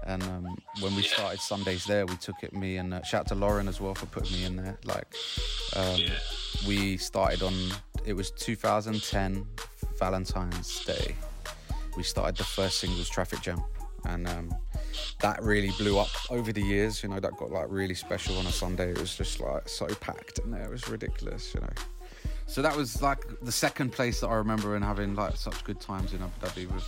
[0.06, 1.10] And um, when we yeah.
[1.14, 4.06] started Sundays there, we took it me and uh, shout to Lauren as well for
[4.08, 4.78] putting me in there.
[4.86, 5.14] Like
[5.76, 6.10] um, yeah.
[6.68, 7.54] we started on
[8.06, 9.46] it was 2010
[10.00, 11.16] Valentine's Day.
[11.98, 13.64] We started the first singles Traffic Jam,
[14.06, 14.56] and um,
[15.22, 17.04] that really blew up over the years.
[17.04, 18.92] You know, that got like really special on a Sunday.
[18.92, 20.64] It was just like so packed in there.
[20.64, 21.54] It was ridiculous.
[21.54, 21.70] You know.
[22.48, 25.80] So that was like the second place that I remember and having like such good
[25.80, 26.86] times in Abu Dhabi with.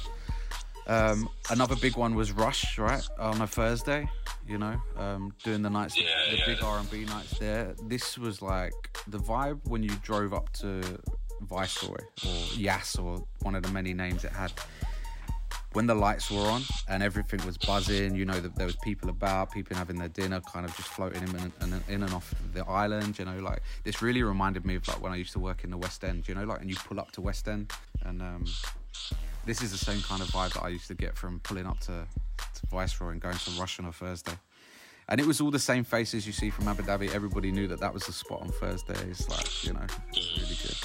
[0.87, 4.09] Um, another big one was Rush, right, on a Thursday.
[4.47, 6.45] You know, um, doing the nights, yeah, the, yeah.
[6.47, 7.75] big R and B nights there.
[7.87, 8.73] This was like
[9.07, 10.81] the vibe when you drove up to
[11.41, 14.51] Viceroy or Yas or one of the many names it had
[15.73, 19.09] when the lights were on and everything was buzzing, you know that there was people
[19.09, 22.65] about, people having their dinner, kind of just floating in and, in and off the
[22.65, 23.17] island.
[23.17, 25.71] You know, like this really reminded me of like when I used to work in
[25.71, 26.27] the West End.
[26.27, 27.71] You know, like and you pull up to West End,
[28.03, 28.45] and um,
[29.45, 31.79] this is the same kind of vibe that I used to get from pulling up
[31.81, 32.05] to,
[32.37, 34.33] to Viceroy and going to Rush on a Thursday.
[35.07, 37.13] And it was all the same faces you see from Abu Dhabi.
[37.13, 38.95] Everybody knew that that was the spot on Thursday.
[39.09, 40.77] It's like, you know, really good.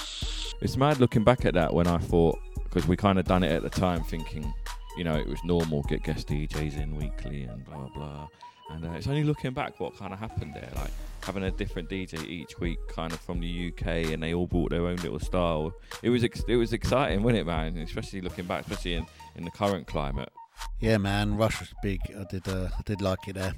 [0.61, 3.53] It's mad looking back at that when I thought because we kind of done it
[3.53, 4.53] at the time, thinking,
[4.97, 8.29] you know, it was normal get guest DJs in weekly and blah blah.
[8.71, 10.91] And uh, it's only looking back what kind of happened there, like
[11.23, 14.71] having a different DJ each week, kind of from the UK, and they all brought
[14.71, 15.73] their own little style.
[16.03, 17.77] It was ex- it was exciting, wasn't it, man?
[17.79, 19.07] Especially looking back, especially in,
[19.37, 20.33] in the current climate.
[20.81, 22.01] Yeah, man, Rush was big.
[22.19, 23.55] I did, uh, I did like it there.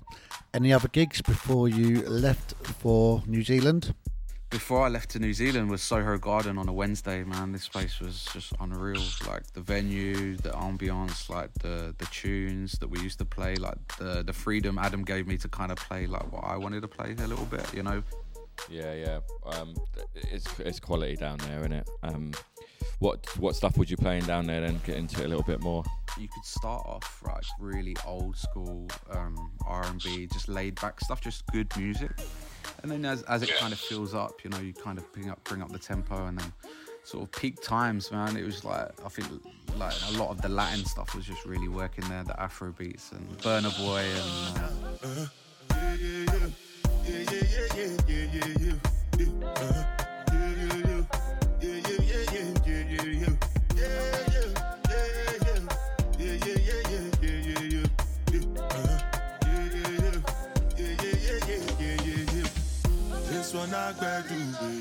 [0.53, 3.95] Any other gigs before you left for New Zealand?
[4.51, 7.53] Before I left to New Zealand was Soho Garden on a Wednesday, man.
[7.53, 9.03] This place was just unreal.
[9.27, 13.77] Like the venue, the ambiance, like the the tunes that we used to play, like
[13.99, 16.89] the the freedom Adam gave me to kind of play like what I wanted to
[16.89, 18.03] play a little bit, you know.
[18.71, 19.21] Yeah, yeah.
[19.45, 19.75] Um,
[20.15, 21.91] it's it's quality down there, isn't it?
[22.03, 22.33] Um,
[23.01, 24.63] what what stuff would you playing down there?
[24.63, 25.85] Then get into it a little bit more.
[26.19, 31.01] You could start off right, really old school um, R and B, just laid back
[31.01, 32.13] stuff, just good music.
[32.83, 35.31] And then as, as it kind of fills up, you know, you kind of bring
[35.31, 36.53] up bring up the tempo, and then
[37.05, 38.37] sort of peak times, man.
[38.37, 39.29] It was like I think
[39.77, 43.13] like a lot of the Latin stuff was just really working there, the Afro beats
[43.13, 44.59] and Burna Boy and.
[45.03, 45.29] Uh,
[49.31, 50.08] This one I better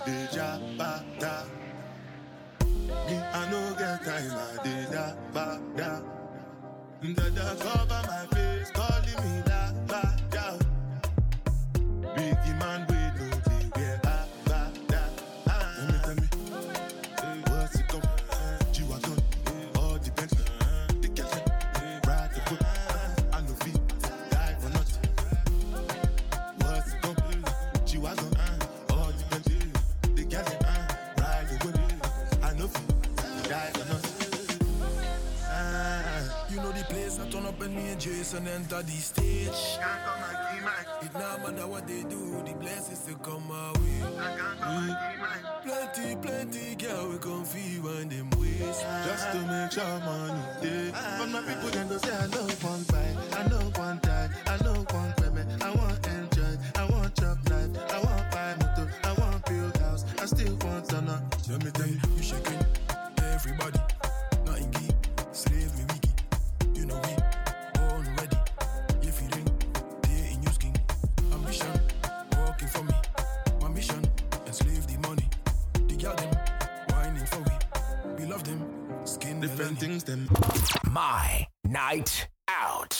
[0.05, 1.45] the jabata.
[2.59, 4.63] Me, I no get time, I
[5.33, 6.01] ba, da.
[7.13, 8.36] Dada cover my
[38.33, 39.79] and me and Jason enter the stage.
[41.01, 44.01] It no matter what they do, the blessings to come my way.
[44.01, 45.63] I can't come Mm.
[45.63, 48.81] Plenty, plenty girl we come feel when them waist.
[49.05, 50.91] Just to make sure money day.
[50.91, 53.15] But my people then go say I know one buy,
[78.37, 80.29] love them, skin Different things them.
[80.91, 82.95] My night out.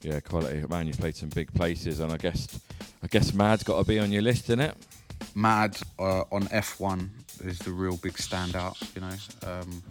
[0.00, 0.86] Yeah, quality man.
[0.86, 2.58] You played some big places, and I guess
[3.02, 4.74] I guess Mad's got to be on your list, isn't it?
[5.34, 7.08] Mad uh, on F1
[7.44, 9.52] is the real big standout, you know.
[9.52, 9.82] Um,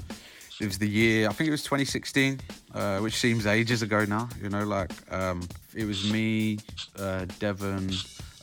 [0.60, 2.40] it was the year, I think it was 2016,
[2.74, 6.58] uh, which seems ages ago now, you know, like um, it was me,
[6.98, 7.92] uh, Devon,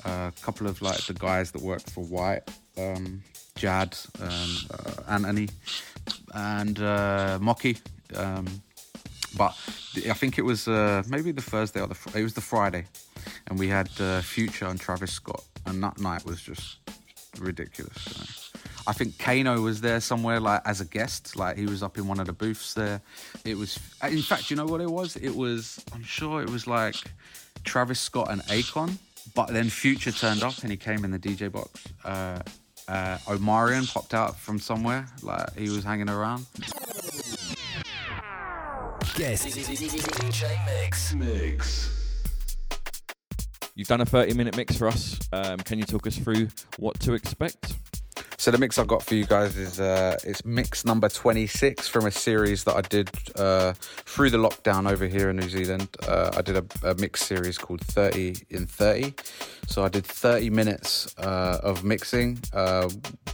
[0.04, 2.42] a couple of like the guys that worked for White,
[2.78, 3.22] um,
[3.56, 5.48] Jad, um, uh, Anthony,
[6.34, 7.78] and uh, Mocky.
[8.16, 8.46] Um,
[9.36, 9.50] but
[10.08, 12.86] I think it was uh, maybe the Thursday or the fr- it was the Friday,
[13.48, 16.78] and we had uh, Future and Travis Scott, and that night was just
[17.38, 18.06] ridiculous.
[18.06, 18.60] you know.
[18.86, 22.06] I think Kano was there somewhere like as a guest, like he was up in
[22.06, 23.00] one of the booths there.
[23.44, 25.16] It was, in fact, you know what it was?
[25.16, 26.96] It was, I'm sure it was like
[27.64, 28.98] Travis Scott and Akon,
[29.34, 31.82] but then Future turned up and he came in the DJ box.
[32.04, 32.40] Uh,
[32.88, 36.46] uh, Omarion popped out from somewhere, like he was hanging around.
[39.16, 41.14] Guess DJ Mix.
[41.14, 41.90] Mix.
[43.76, 45.18] You've done a 30 minute mix for us.
[45.32, 47.74] Um, can you talk us through what to expect?
[48.36, 52.06] So the mix I've got for you guys is uh, it's mix number 26 from
[52.06, 55.88] a series that I did uh, through the lockdown over here in New Zealand.
[56.06, 59.14] Uh, I did a, a mix series called 30 in 30.
[59.66, 62.90] So I did 30 minutes uh, of mixing uh,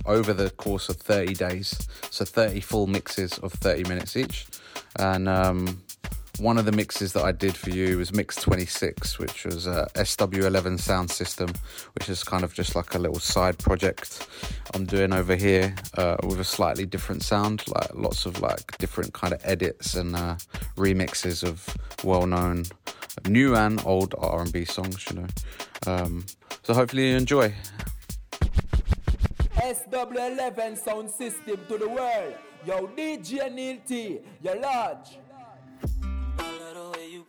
[0.07, 1.89] over the course of 30 days.
[2.11, 4.47] So 30 full mixes of 30 minutes each.
[4.97, 5.83] And um,
[6.41, 9.89] one of the mixes that I did for you was Mix 26, which was a
[9.95, 11.51] SW11 sound system,
[11.95, 14.27] which is kind of just like a little side project
[14.75, 19.13] I'm doing over here uh, with a slightly different sound, like lots of like different
[19.13, 20.37] kind of edits and uh,
[20.77, 22.65] remixes of well-known
[23.29, 25.27] new and old R&B songs, you know.
[25.87, 26.25] Um,
[26.63, 27.53] so hopefully you enjoy.
[29.57, 32.35] SW11 sound system to the world.
[32.65, 35.19] Yo, DJ Neil T, you're large.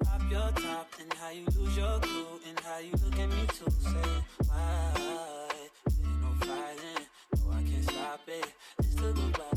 [0.04, 3.46] Pop your top and how you lose your cool and how you look at me
[3.48, 3.72] too.
[3.80, 4.12] Say
[4.48, 5.52] why?
[5.90, 7.06] Ain't no fighting,
[7.38, 8.48] no I can't stop it.
[8.80, 9.50] It's the goodbye.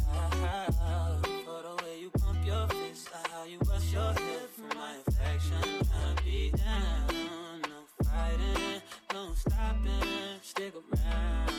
[1.44, 4.94] For the way you pump your fist, or how you bust your hip for my
[5.06, 5.86] affection.
[5.94, 8.82] I'll be down, no fighting,
[9.12, 10.40] no stopping.
[10.42, 11.52] Stick around.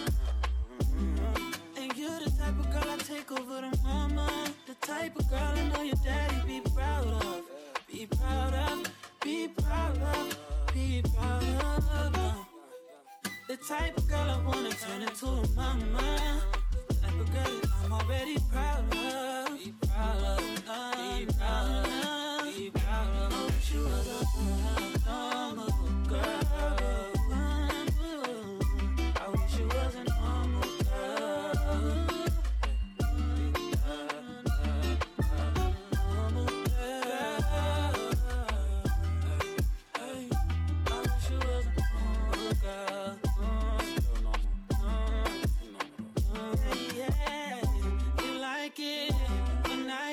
[1.78, 4.30] And you're the type of girl I take over the mama.
[4.68, 7.42] The type of girl I know your daddy be proud of.
[7.92, 10.38] Be proud of, be proud of,
[10.74, 11.44] be proud
[12.16, 12.46] of.
[13.48, 16.42] The type of girl I wanna turn into a mama.
[16.88, 19.58] The type of girl I'm already proud of.
[19.58, 23.34] Be proud of, be proud of, be proud of.
[23.34, 25.35] I wish you was a normal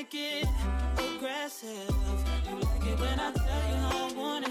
[0.02, 0.48] when I get
[1.16, 1.94] aggressive.
[2.48, 4.41] You like it when I tell you how I want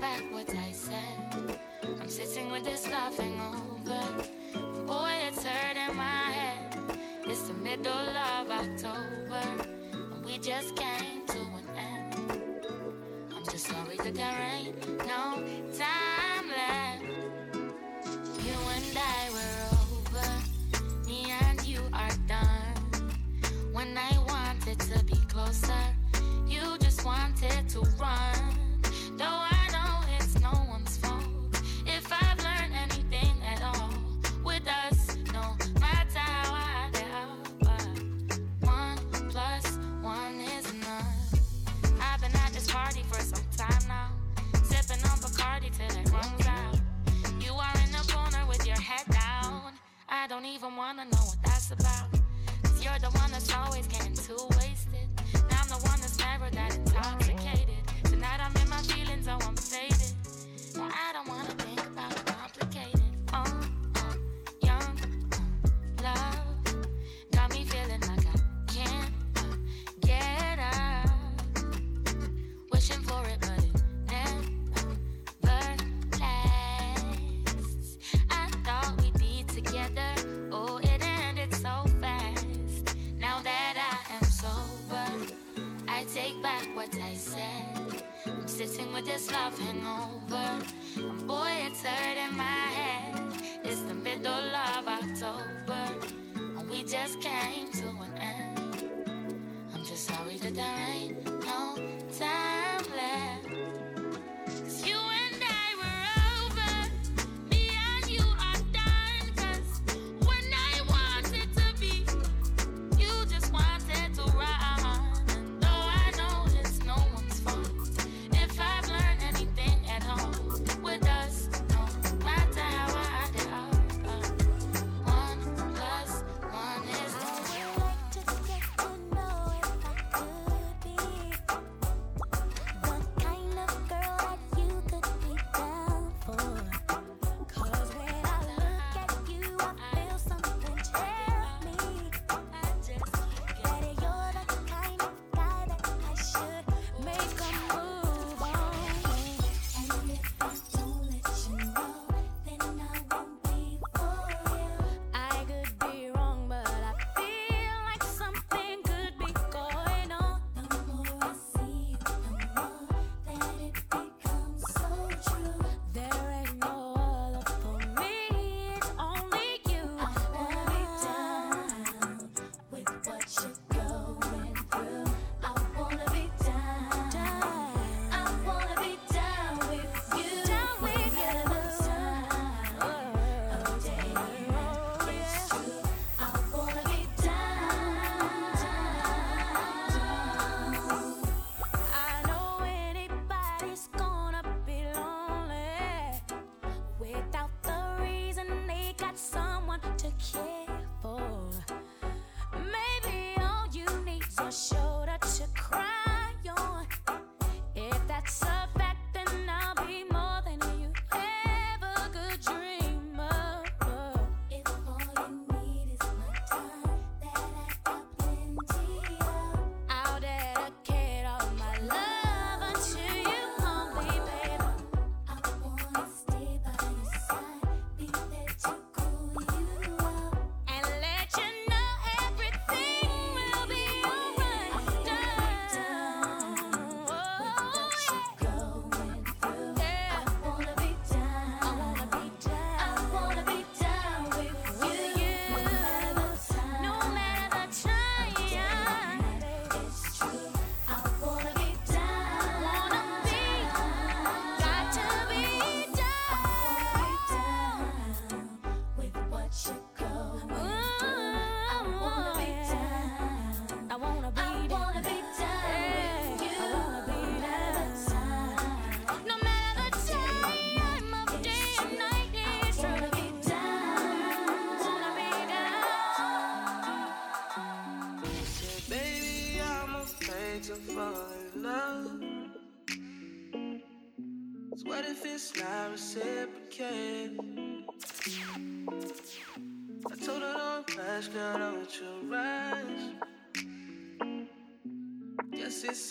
[0.00, 0.49] back what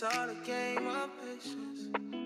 [0.02, 2.19] it's all a game of patience.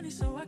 [0.00, 0.39] Money, so I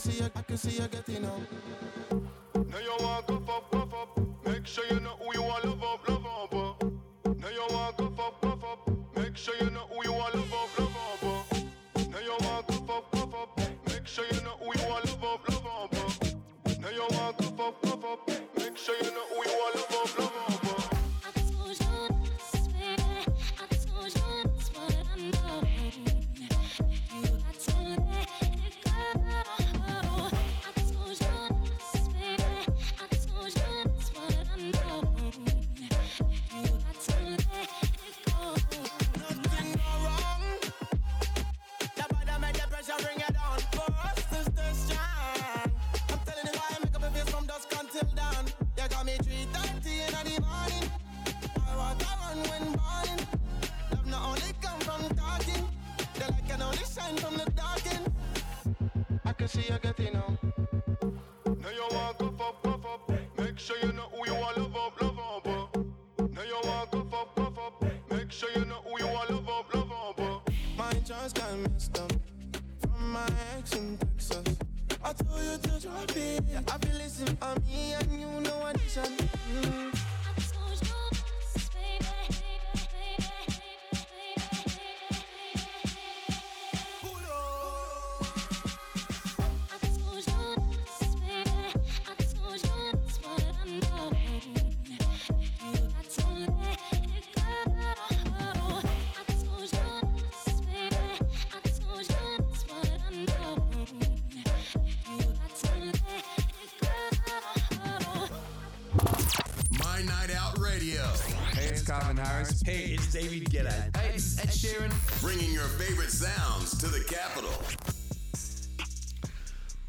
[0.00, 1.09] see it, I can see it, I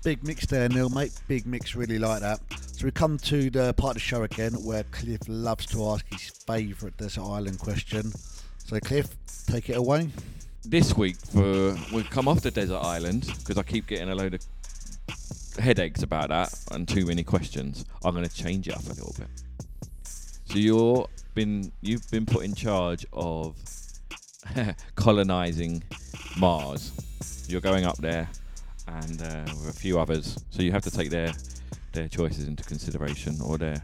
[0.04, 1.12] Big mix there, Neil, mate.
[1.28, 2.40] Big mix, really like that.
[2.72, 6.06] So we come to the part of the show again where Cliff loves to ask
[6.12, 8.12] his favourite desert island question.
[8.58, 9.08] So, Cliff,
[9.46, 10.10] take it away.
[10.64, 14.34] This week, for we've come off the desert island because I keep getting a load
[14.34, 14.42] of
[15.60, 17.86] headaches about that and too many questions.
[18.04, 19.28] I'm going to change it up a little bit.
[20.04, 23.56] So you're been you've been put in charge of
[24.96, 25.84] colonizing
[26.38, 26.92] Mars.
[27.48, 28.30] You're going up there,
[28.88, 30.44] and uh, with a few others.
[30.50, 31.32] So you have to take their
[31.94, 33.82] their choices into consideration, or their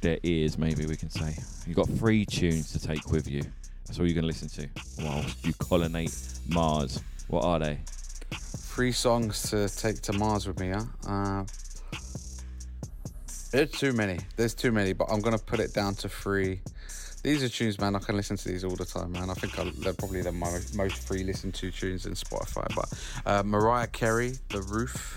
[0.00, 1.36] their ears, maybe we can say.
[1.66, 3.42] You've got three tunes to take with you.
[3.86, 4.68] That's all you're going to listen to
[5.02, 6.14] whilst you colonate
[6.48, 7.02] Mars.
[7.28, 7.78] What are they?
[8.30, 10.84] Three songs to take to Mars with me, huh?
[11.06, 11.44] Uh,
[13.50, 14.18] there's too many.
[14.36, 16.60] There's too many, but I'm gonna put it down to three.
[17.22, 17.96] These are tunes, man.
[17.96, 19.28] I can listen to these all the time, man.
[19.28, 22.66] I think I, they're probably the mo- most free listened to tunes in Spotify.
[22.74, 22.88] But
[23.26, 25.16] uh, Mariah Carey, "The Roof."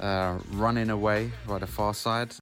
[0.00, 2.36] Uh, "Running Away" by the Pharcyde.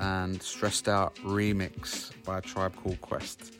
[0.00, 3.52] and Stressed Out Remix by a Tribe Called Quest.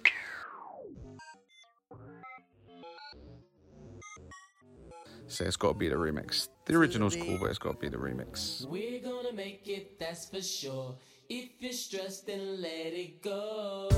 [5.27, 6.49] So it's got to be the remix.
[6.67, 8.67] The original's cool, but it's got to be the remix.
[8.67, 10.97] We're gonna make it, that's for sure.
[11.29, 13.89] If you're stressed, then let it go.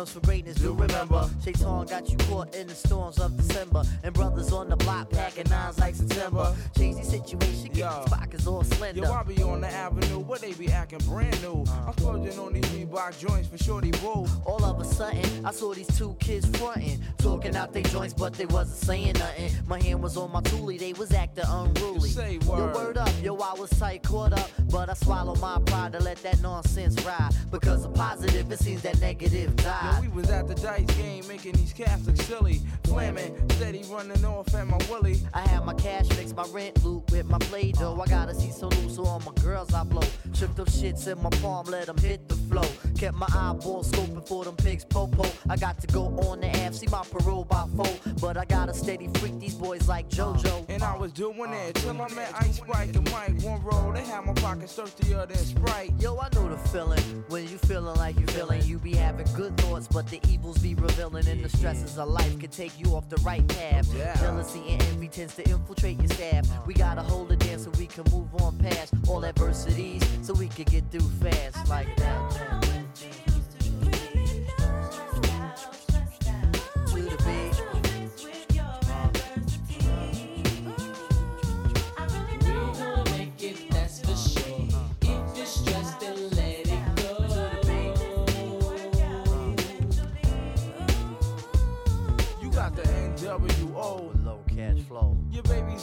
[0.00, 1.28] Comes from greatness, do remember.
[1.44, 3.82] Shaitan got you caught in the storms of December.
[4.02, 6.56] And brothers on the block packing nines like September.
[6.74, 9.02] Change the situation, get these pockets all slender.
[9.02, 11.66] Yo, I be on the avenue where they be acting brand new.
[11.86, 12.69] I'm splurging on these
[13.18, 14.24] Joints for shorty boo.
[14.46, 18.32] All of a sudden, I saw these two kids frontin', talking out their joints, but
[18.34, 19.50] they wasn't saying nothing.
[19.66, 22.08] My hand was on my toolie, they was acting unruly.
[22.08, 22.74] say Yo, word.
[22.74, 26.18] word up, yo, I was tight, caught up, but I swallowed my pride to let
[26.22, 27.30] that nonsense ride.
[27.50, 30.00] Because of positive, it seems that negative Yo, died.
[30.02, 32.60] we was at the dice game making these cats look silly.
[32.84, 35.20] Flaming, steady running off at my willy.
[35.34, 37.92] I had my cash mix, my rent loot with my play dough.
[37.92, 38.02] Uh-huh.
[38.02, 40.06] I gotta see so loose, so all my girls I blow.
[40.32, 42.62] Shook those shits in my palm, let them hit the flow.
[43.00, 45.24] Kept my eyeball scoping for them pigs, popo.
[45.48, 47.86] I got to go on the app, see my parole by four.
[48.20, 50.44] But I got to steady freak these boys like JoJo.
[50.44, 53.40] Uh, and I was doing it till I met Ice Spike and Mike.
[53.40, 55.94] One roll, they had my pockets thirstier than Sprite.
[55.98, 58.60] Yo, I know the feeling when you feeling like you feeling.
[58.64, 61.26] You be having good thoughts, but the evils be revealing.
[61.26, 63.88] And the stresses of life can take you off the right path.
[63.96, 64.14] Yeah.
[64.16, 66.46] Jealousy and envy tends to infiltrate your staff.
[66.66, 70.48] We gotta hold it down so we can move on past all adversities, so we
[70.48, 72.49] can get through fast like that.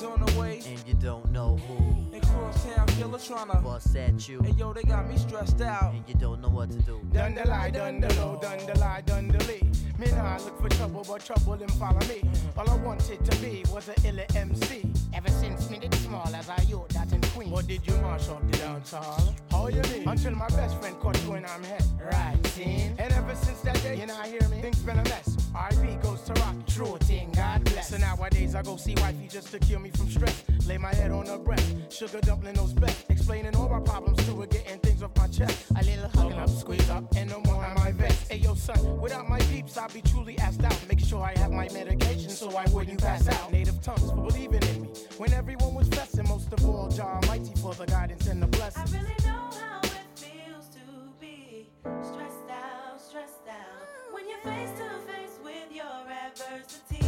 [0.02, 0.62] Your baby's on the way.
[0.66, 1.76] And you don't know who.
[2.14, 4.40] And crosstown killer tryna bust at you.
[4.40, 5.94] And yo, they got me stressed out.
[5.94, 7.02] And you don't know what to do.
[7.14, 9.62] Done the lie, done the low, done the lie, done the lee.
[9.98, 12.22] Me nah look for trouble, but trouble him follow me.
[12.58, 14.84] All I wanted to be was a illa MC.
[15.14, 17.68] Ever since me did small as I youth, that in Queen.
[17.68, 19.36] Did you mash up the dance hall?
[19.52, 20.08] How you mean?
[20.08, 21.84] Until my best friend caught you in I'm head.
[22.12, 22.96] Right, seen?
[22.98, 24.62] And ever since that day, you not hear me?
[24.62, 25.36] Things been a mess.
[25.54, 26.56] RP goes to rock.
[26.68, 27.90] True thing, God bless.
[27.90, 30.44] So nowadays I go see wifey just to cure me from stress.
[30.66, 31.92] Lay my head on her breast.
[31.92, 33.06] Sugar dumpling those best.
[33.10, 35.72] Explaining all my problems to her, getting things off my chest.
[35.80, 38.32] A little hugging up, squeeze up, and no more am I vexed.
[38.32, 40.76] Hey yo, son, without my peeps, I'll be truly asked out.
[40.90, 43.52] Make sure I have my medication so I wouldn't pass out.
[43.52, 44.90] Native tongues for believing in me.
[45.18, 46.07] When everyone was blessing,
[46.52, 48.94] most of all, Jah Almighty for the guidance and the blessings.
[48.94, 50.80] I really know how it feels to
[51.20, 54.14] be stressed out, stressed out.
[54.14, 57.06] When you're face to face with your adversity.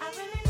[0.00, 0.49] I really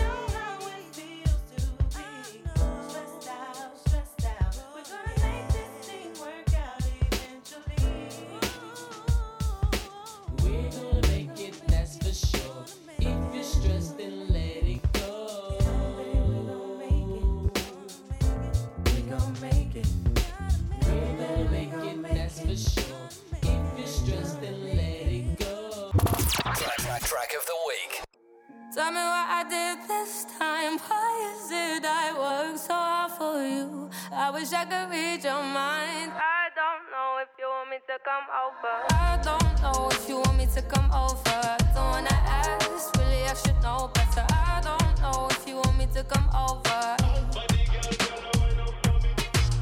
[28.72, 30.78] Tell me what I did this time.
[30.78, 33.90] Why is it I work so hard for you?
[34.12, 36.12] I wish I could read your mind.
[36.14, 38.74] I don't know if you want me to come over.
[38.94, 41.56] I don't know if you want me to come over.
[41.74, 44.24] Don't wanna ask, really I should know better.
[44.30, 46.96] I don't know if you want me to come over.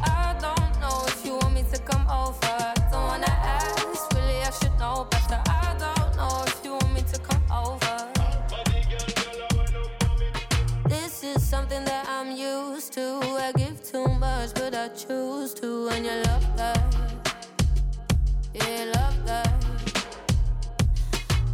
[0.05, 2.75] I don't know if you want me to come over.
[2.93, 5.41] Don't wanna ask, really I should know better.
[5.47, 5.68] I
[12.99, 13.21] to.
[13.47, 15.89] I give too much, but I choose to.
[15.93, 16.81] And you love that.
[18.55, 19.53] Yeah, love that.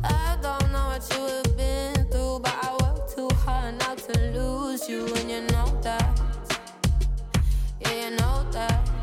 [0.05, 4.15] I don't know what you have been through, but I work too hard not to
[4.37, 5.03] lose you.
[5.19, 6.21] And you know that.
[7.81, 8.94] Yeah, you know that.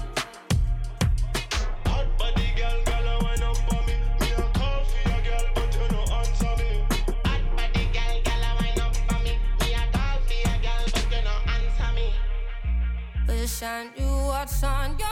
[13.61, 15.10] Wishing you what's on your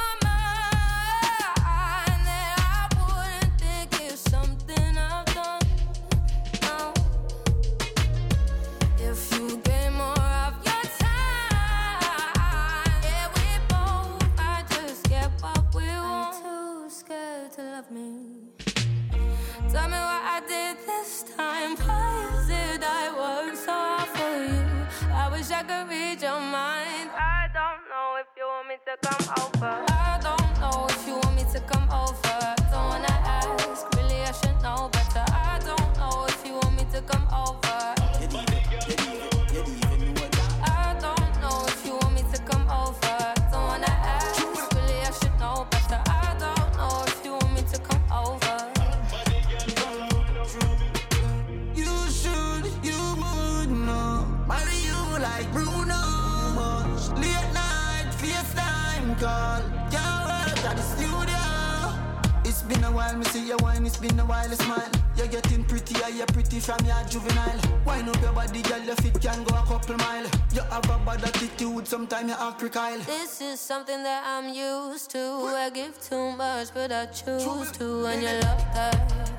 [73.70, 75.20] something that I'm used to.
[75.20, 78.08] I give too much, but I choose to.
[78.08, 79.39] And you love that.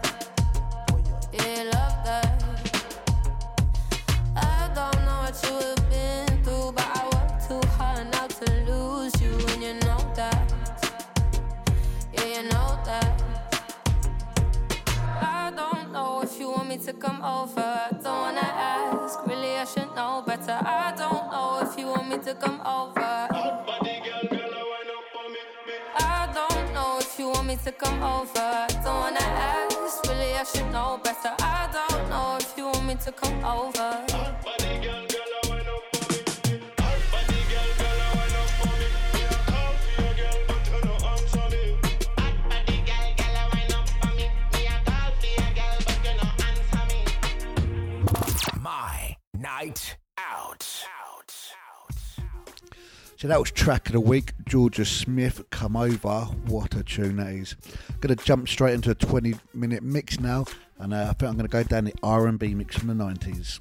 [27.71, 28.67] To come over.
[28.85, 31.35] Don't wanna ask, really I should know better.
[31.41, 35.10] I don't know if you want me to come over.
[53.21, 54.33] So that was track of the week.
[54.45, 56.23] Jorja Smith, come over.
[56.47, 57.55] What a tune that is.
[57.91, 60.47] I'm Going to jump straight into a 20 minute mix now,
[60.79, 63.61] and uh, I think I'm going to go down the R&B mix from the 90s.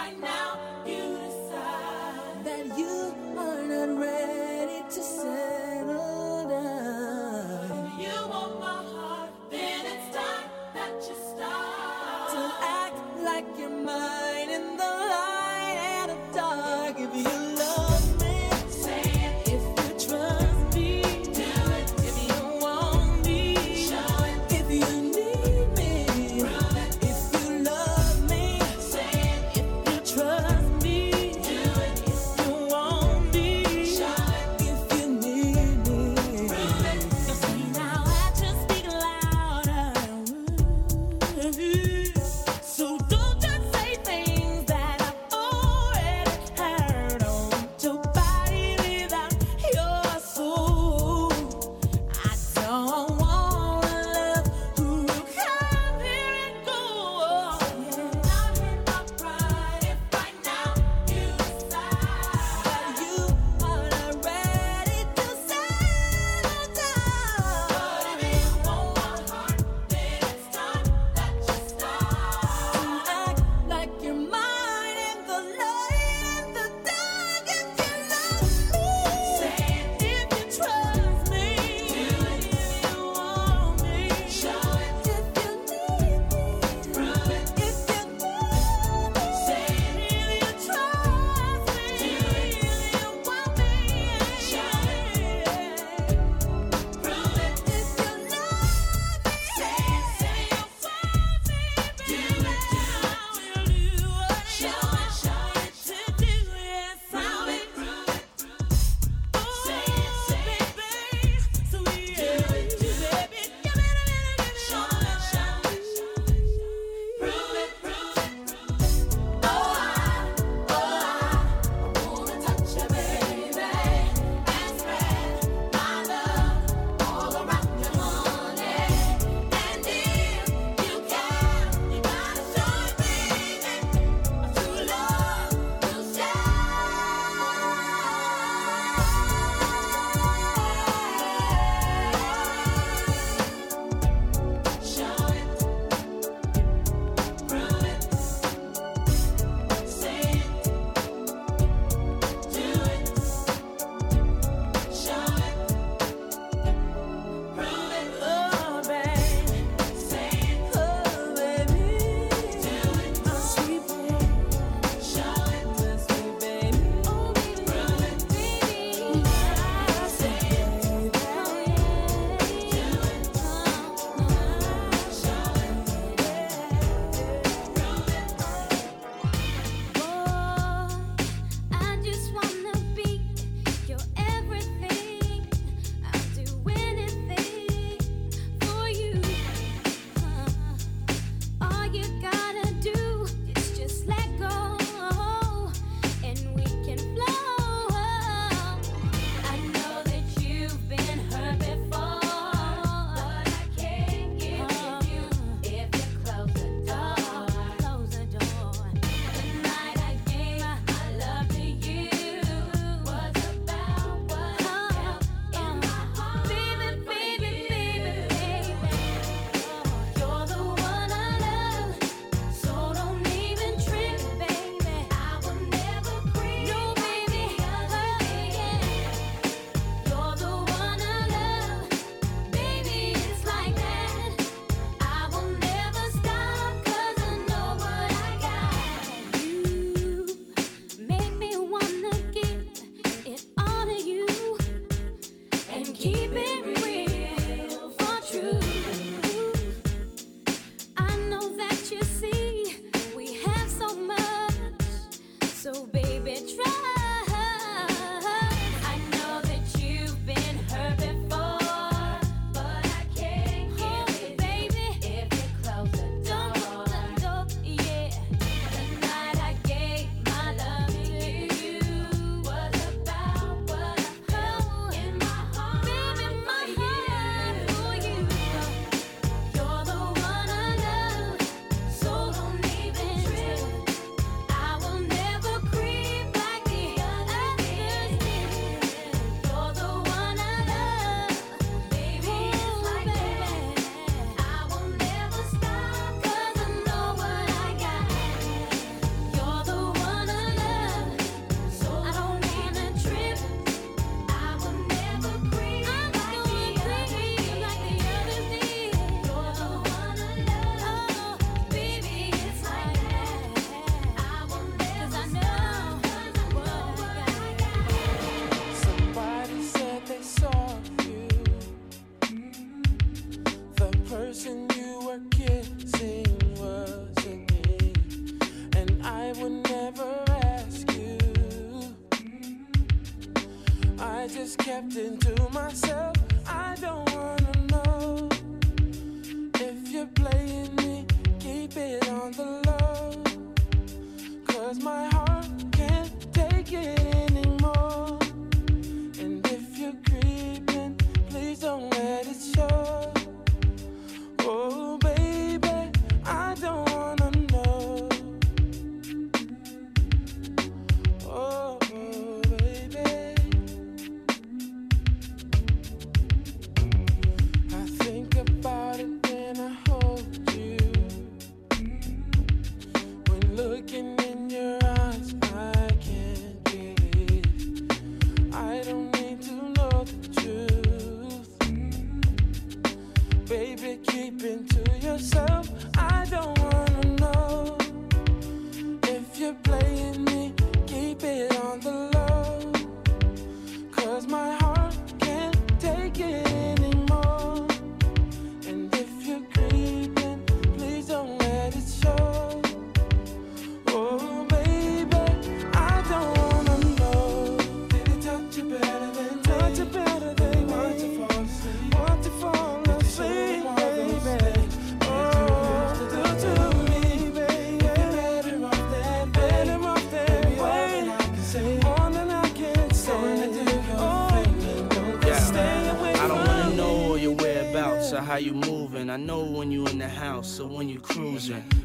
[0.00, 0.76] Right now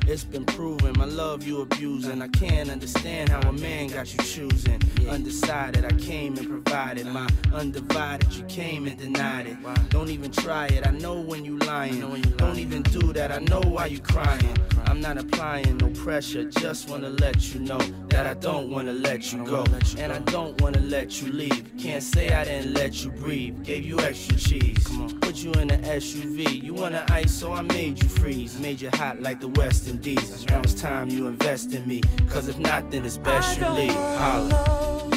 [0.08, 2.22] It's been proven, my love you abusing.
[2.22, 4.80] I can't understand how a man got you choosing.
[5.10, 7.08] Undecided, I came and provided.
[7.08, 9.58] My undivided, you came and denied it.
[9.90, 12.02] Don't even try it, I know when you lying.
[12.36, 14.58] Don't even do that, I know why you crying.
[14.88, 17.80] I'm not applying no pressure, just wanna let you know
[18.10, 19.64] that I don't wanna let you go.
[19.98, 21.72] And I don't wanna let you leave.
[21.80, 23.64] Can't say I didn't let you breathe.
[23.64, 24.86] Gave you extra cheese.
[25.22, 26.62] Put you in the SUV.
[26.62, 28.60] You wanna ice, so I made you freeze.
[28.60, 30.46] Made you hot like the West Indies.
[30.48, 32.02] Now it's time you invest in me.
[32.30, 33.94] Cause if not, then it's best you leave.
[33.94, 35.15] Holla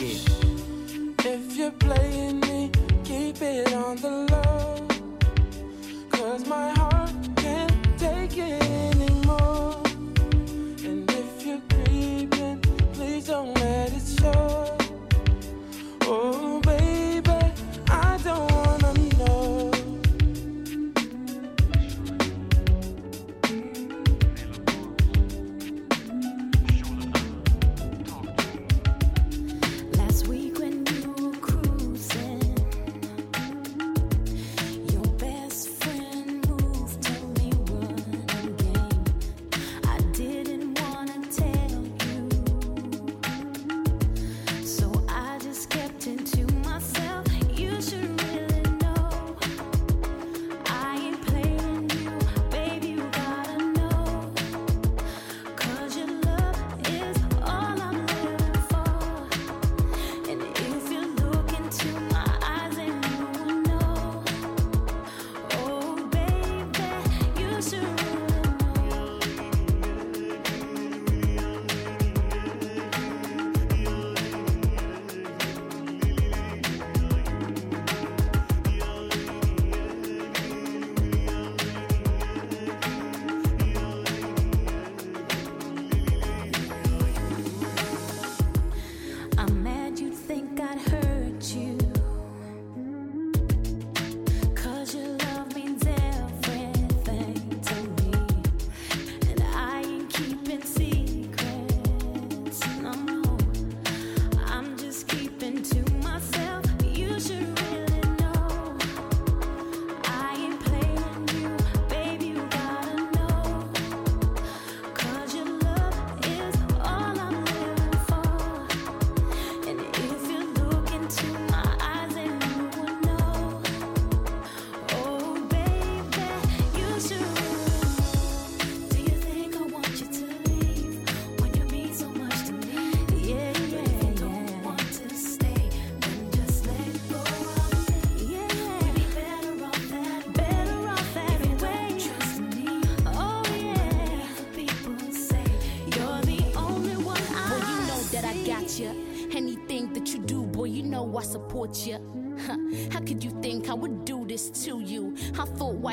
[1.68, 2.70] you're playing me,
[3.04, 4.88] keep it on the low.
[6.10, 6.97] Cause my heart.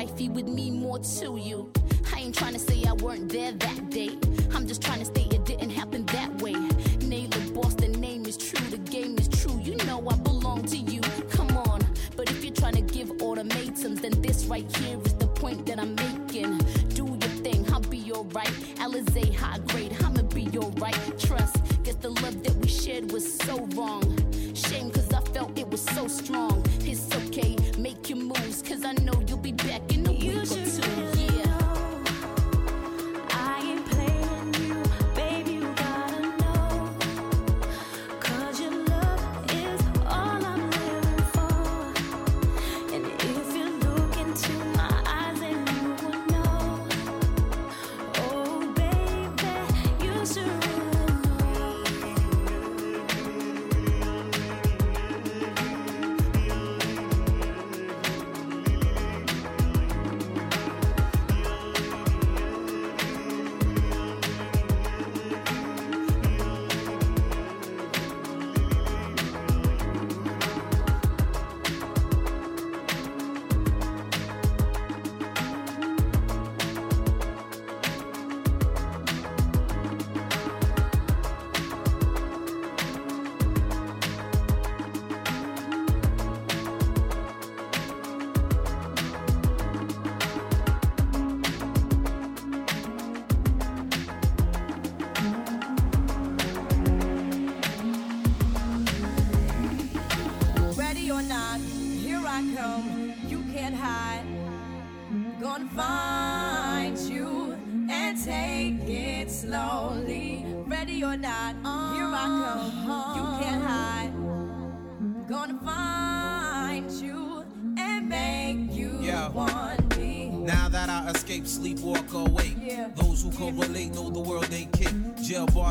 [0.06, 1.36] wifey with me more too.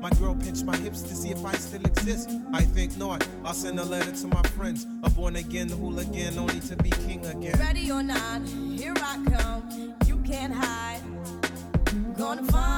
[0.00, 2.30] My girl pinched my hips to see if I still exist.
[2.52, 3.26] I think not.
[3.44, 4.86] I'll send a letter to my friends.
[5.02, 7.58] A born again hooligan, only to be king again.
[7.58, 9.94] Ready or not, here I come.
[10.06, 11.02] You can't hide.
[12.16, 12.77] Gonna find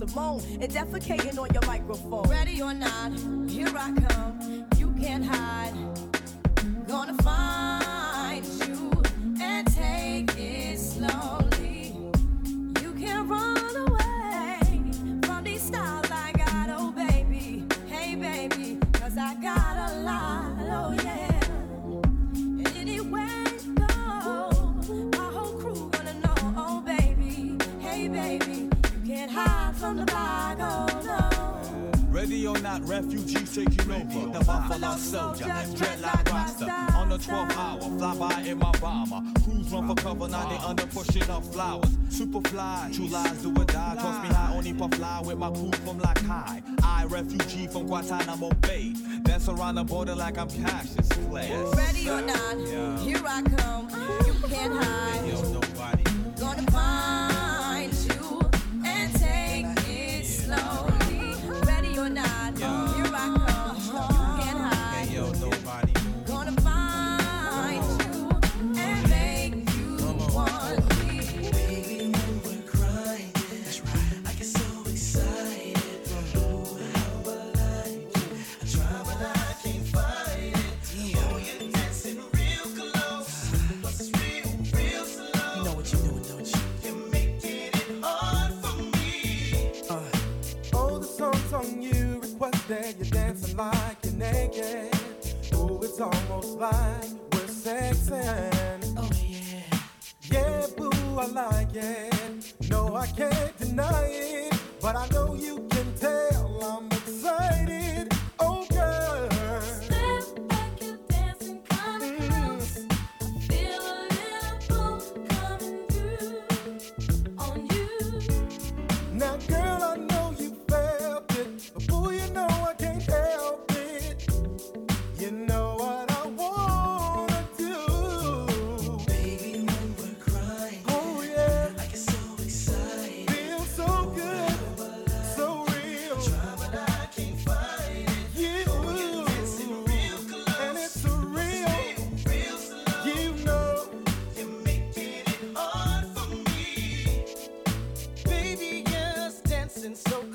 [0.00, 2.22] Simone and defecating on your microphone.
[2.30, 3.12] Ready or not,
[3.50, 4.66] here I come.
[4.78, 5.74] You can't hide.
[6.88, 7.59] Gonna find
[32.80, 34.38] Not, refugees taking over.
[34.38, 36.92] The Buffalo Soldier, dreadlock Rasta.
[36.96, 39.22] On the 12th hour, fly by in my bomber.
[39.42, 41.96] Crews run for cover, now they under pushing up flowers.
[42.08, 43.96] Super fly, true lies do or die.
[43.98, 46.62] Toss me high, only puff fly with my crew from like high.
[46.82, 48.94] I, refugee from Guantanamo Bay.
[49.22, 51.50] Dance around the border like I'm Cassius Clay.
[51.74, 53.88] Ready or not, here I come.
[54.26, 55.59] You can't hide.
[96.00, 98.94] It's almost like we're sexing.
[98.96, 99.78] Oh yeah.
[100.30, 102.54] Yeah, boo, I like it.
[102.70, 107.89] No, I can't deny it, but I know you can tell I'm see.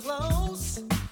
[0.06, 1.05] close.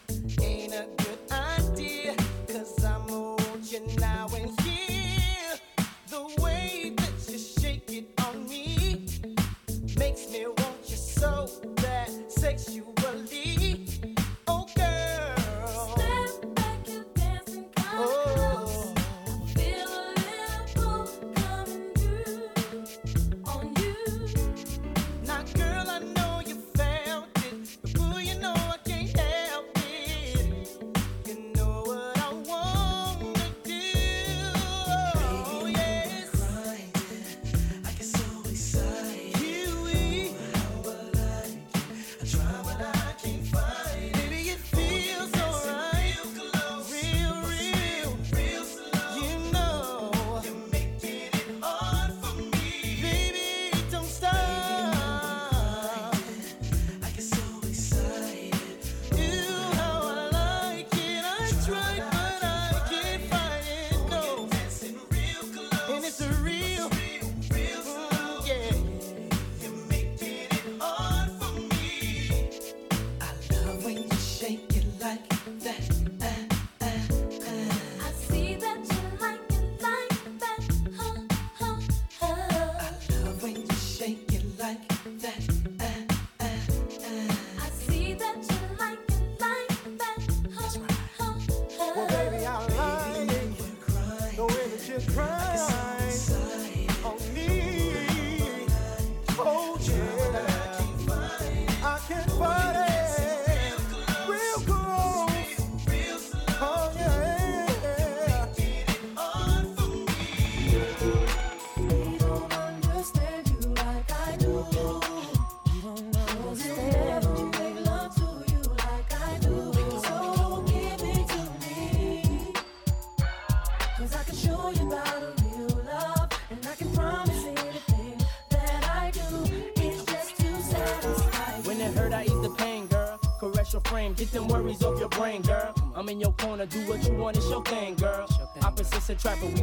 [139.15, 139.62] trapper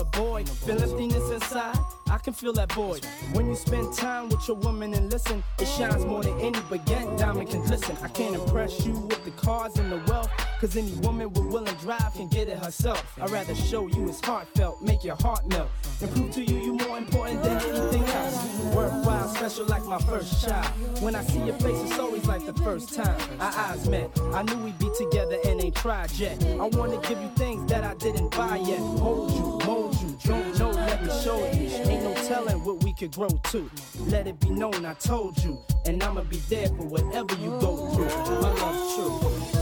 [0.00, 0.44] a boy.
[0.66, 1.76] Been lifting inside.
[2.10, 2.98] I can feel that boy.
[3.32, 7.18] When you spend time with your woman and listen, it shines more than any baguette
[7.18, 7.96] diamond can listen.
[8.02, 10.28] I can't impress you with the cars and the wealth,
[10.60, 13.16] cause any woman with will and drive can get it herself.
[13.20, 15.68] I'd rather show you it's heartfelt, make your heart melt,
[16.00, 18.60] and prove to you you're more important than anything else.
[18.74, 20.66] Worthwhile, special like my first child.
[21.00, 24.10] When I see your face, it's always like the first time our eyes met.
[24.32, 26.42] I knew we'd be together and ain't tried yet.
[26.44, 28.80] I wanna give you things that I didn't buy yet.
[28.80, 29.89] Hold you, mold
[30.24, 31.68] don't know, let me show you.
[31.90, 33.70] Ain't no telling what we could grow to.
[34.06, 37.88] Let it be known I told you, and I'ma be there for whatever you go
[37.94, 38.40] through.
[38.40, 39.59] My love's true.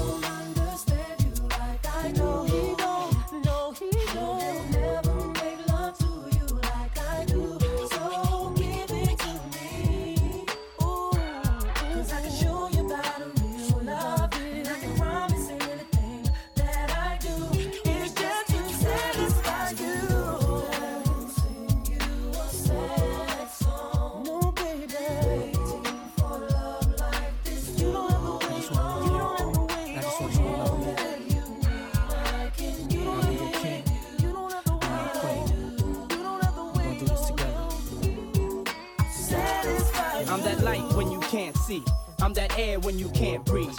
[42.29, 43.79] I'm that air when you can't breathe.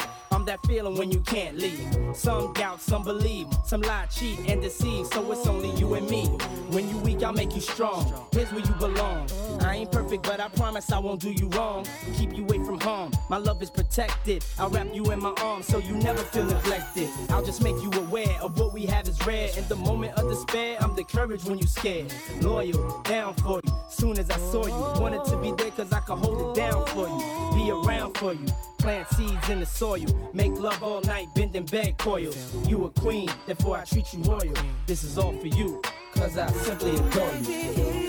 [0.49, 1.87] That feeling when you can't leave.
[2.15, 5.05] Some doubt, some believe, some lie, cheat, and deceive.
[5.05, 6.25] So it's only you and me.
[6.71, 8.27] When you weak, I'll make you strong.
[8.31, 9.29] Here's where you belong.
[9.61, 11.85] I ain't perfect, but I promise I won't do you wrong.
[12.15, 13.11] Keep you away from harm.
[13.29, 14.43] My love is protected.
[14.57, 17.09] I'll wrap you in my arms so you never feel neglected.
[17.29, 19.51] I'll just make you aware of what we have is rare.
[19.55, 22.11] In the moment of despair, I'm the courage when you scared.
[22.41, 23.73] Loyal, down for you.
[23.87, 26.87] Soon as I saw you, wanted to be there cause I could hold it down
[26.87, 27.51] for you.
[27.53, 28.47] Be around for you.
[28.79, 30.05] Plant seeds in the soil.
[30.33, 32.55] Make love all night, bending bed coils.
[32.67, 34.53] You a queen, therefore I treat you royal.
[34.87, 35.81] This is all for you,
[36.15, 38.08] cause I simply adore you.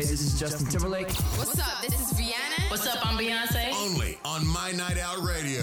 [0.00, 1.10] Hey, this is Justin Timberlake.
[1.36, 1.82] What's up?
[1.82, 2.70] This is Rihanna.
[2.70, 3.06] What's up?
[3.06, 3.70] I'm Beyonce.
[3.74, 5.62] Only on My Night Out Radio.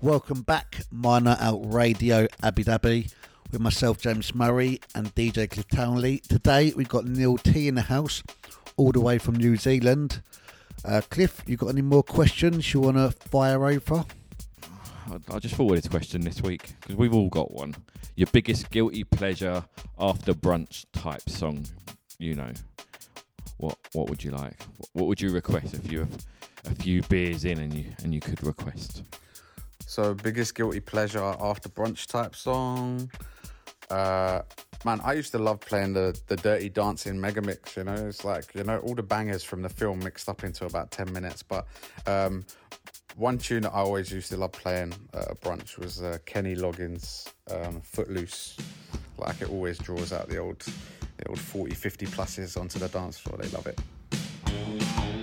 [0.00, 3.12] Welcome back, My Night Out Radio Abu Dhabi,
[3.52, 6.20] with myself, James Murray, and DJ Cliff Townley.
[6.30, 8.22] Today we've got Neil T in the house,
[8.78, 10.22] all the way from New Zealand.
[10.82, 14.06] Uh, Cliff, you got any more questions you want to fire over?
[15.10, 17.74] I- I just forwarded a question this week because we've all got one.
[18.16, 19.62] Your biggest guilty pleasure
[19.98, 21.66] after brunch type song,
[22.20, 22.52] you know.
[23.56, 24.62] What what would you like?
[24.92, 26.26] What, would you request if you have
[26.66, 29.02] a few beers in and you and you could request?
[29.86, 33.10] So biggest guilty pleasure after brunch type song.
[33.90, 34.42] Uh,
[34.84, 37.76] man, I used to love playing the the Dirty Dancing mega mix.
[37.76, 40.64] You know, it's like you know all the bangers from the film mixed up into
[40.64, 41.42] about ten minutes.
[41.42, 41.66] But
[42.06, 42.44] um,
[43.16, 46.54] one tune that I always used to love playing at a brunch was uh, Kenny
[46.54, 48.56] Loggins' um, "Footloose."
[49.18, 50.64] Like it always draws out the old
[51.28, 53.38] old 40, 50 pluses onto the dance floor.
[53.38, 55.19] They love it.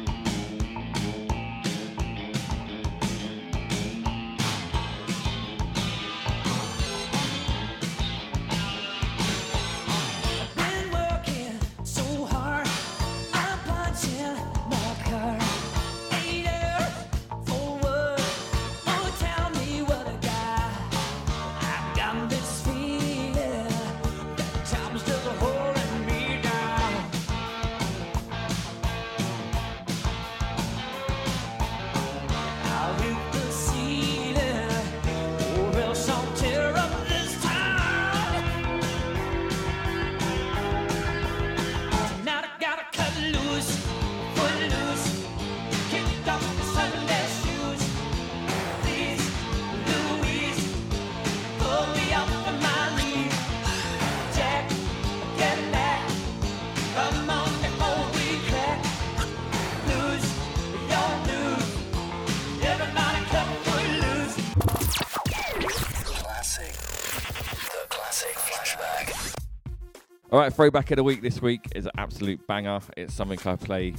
[70.58, 72.80] Throwback of the week this week is an absolute banger.
[72.98, 73.94] It's something I play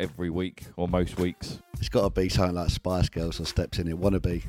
[0.00, 1.60] every week or most weeks.
[1.80, 4.00] It's got to be something like Spice Girls or Steps in It.
[4.00, 4.42] Wannabe.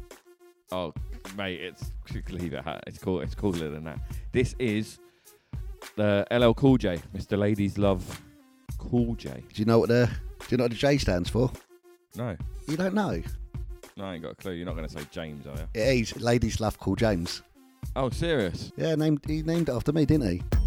[0.72, 0.94] Oh,
[1.36, 1.91] mate, it's
[2.31, 2.64] leave it.
[2.88, 3.19] It's cool.
[3.19, 3.99] It's cooler than that.
[4.31, 4.99] This is
[5.98, 7.38] the LL Cool J, Mr.
[7.38, 8.22] Ladies Love
[8.77, 9.44] Cool J.
[9.53, 10.10] Do you know what the
[10.40, 11.52] Do you know what the J stands for?
[12.15, 12.38] No,
[12.69, 13.22] You don't know.
[13.98, 14.53] no, I ain't got a clue.
[14.53, 15.68] You're not going to say James, are you?
[15.76, 17.41] Yeah, he's Ladies Love Cool James.
[17.98, 18.72] Oh, serious?
[18.77, 20.59] Yeah, named he named it after me, didn't he?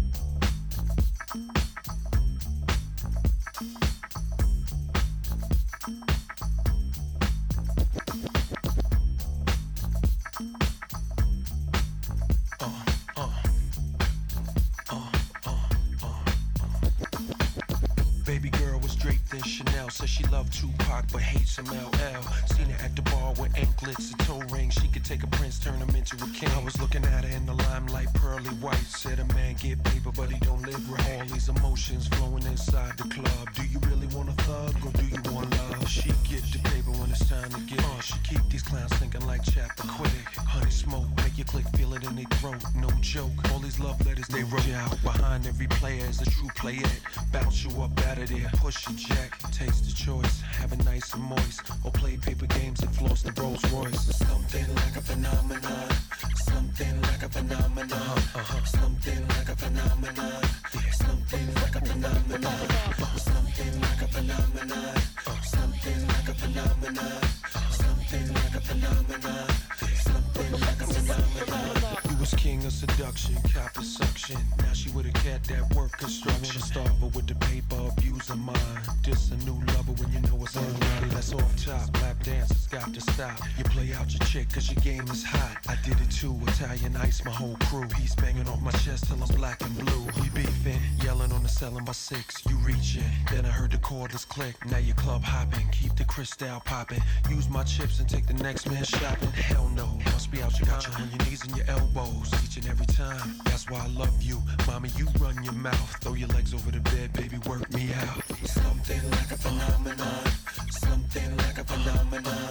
[83.57, 85.57] You play out your chick cause your game is hot.
[85.69, 86.39] I did it too.
[86.47, 87.87] Italian ice, my whole crew.
[87.99, 90.07] He's banging off my chest till I'm black and blue.
[90.21, 92.43] We beefing, yelling on the selling by six.
[92.49, 93.03] You reaching.
[93.31, 94.55] Then I heard the cordless click.
[94.65, 95.67] Now you club hopping.
[95.71, 97.01] Keep the crystal popping.
[97.29, 99.29] Use my chips and take the next man shopping.
[99.31, 99.87] Hell no.
[100.05, 102.87] Must be out your got you on your knees and your elbows each and every
[102.87, 103.39] time.
[103.45, 104.41] That's why I love you.
[104.65, 105.97] Mommy, you run your mouth.
[106.01, 108.23] Throw your legs over the bed, baby, work me out.
[108.47, 110.25] Something like a phenomenon.
[110.71, 112.49] Something like a phenomenon.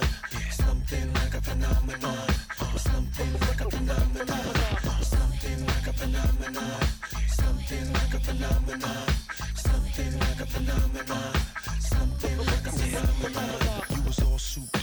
[0.93, 2.29] Something like a phenomenon.
[2.77, 4.53] Something like a phenomenon.
[5.01, 6.81] Something like a phenomenon.
[7.29, 9.07] Something like a phenomenon.
[9.55, 11.33] Something like a phenomenon.
[11.79, 14.22] Something like a phenomenon.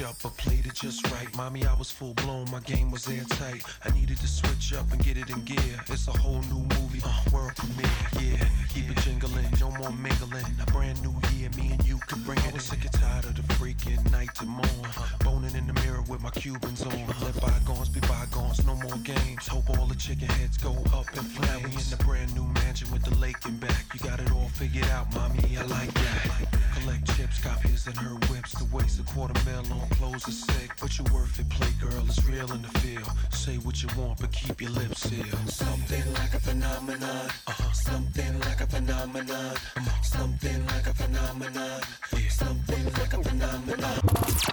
[0.02, 1.28] Up, but played it just right.
[1.36, 3.62] Mommy, I was full blown, my game was airtight.
[3.84, 5.76] I needed to switch up and get it in gear.
[5.88, 7.90] It's a whole new movie, uh, world premiere.
[8.20, 10.44] Yeah, keep it jingling, no more mingling.
[10.62, 12.50] A brand new year, me and you can bring it.
[12.50, 14.90] I was sick and tired of the freaking night to morn.
[15.24, 17.06] Boning in the mirror with my Cubans on.
[17.22, 19.46] Let bygones be bygones, no more games.
[19.46, 21.62] Hope all the chicken heads go up in flames.
[21.64, 23.84] We in the brand new mansion with the lake in back.
[23.92, 25.56] You got it all figured out, mommy.
[25.58, 26.60] I like that.
[26.80, 28.52] Collect chips, cop his and her whips.
[28.52, 31.48] To waste a quarter mil on clothes is sick, but you worth it.
[31.50, 33.10] Play girl, it's real in the field.
[33.30, 35.26] Say what you want, but keep your lips sealed.
[35.48, 37.30] Something like a phenomenon.
[37.46, 37.72] Uh-huh.
[37.72, 39.56] Something like a phenomenon.
[40.02, 41.80] Something like a phenomenon.
[42.28, 44.00] Something like a phenomenon.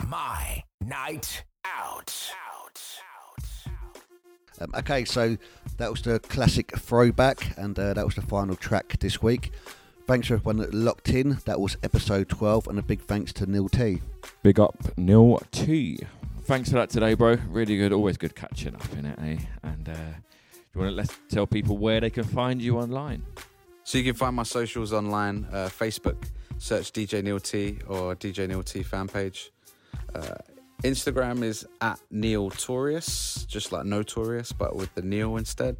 [0.07, 2.13] My night out.
[4.59, 5.37] Um, okay, so
[5.77, 9.51] that was the classic throwback, and uh, that was the final track this week.
[10.07, 11.39] Thanks for everyone that locked in.
[11.43, 14.01] That was episode 12, and a big thanks to Neil T.
[14.41, 15.99] Big up Neil T.
[16.43, 17.35] Thanks for that today, bro.
[17.49, 17.91] Really good.
[17.91, 19.37] Always good catching up in it, eh?
[19.63, 20.13] And uh,
[20.73, 23.21] you want to let's tell people where they can find you online.
[23.83, 28.47] So you can find my socials online, uh, Facebook, search DJ Neil T or DJ
[28.47, 29.51] Neil T fan page.
[30.15, 30.35] Uh,
[30.83, 35.75] Instagram is at Neiltorious, just like Notorious, but with the Neil instead.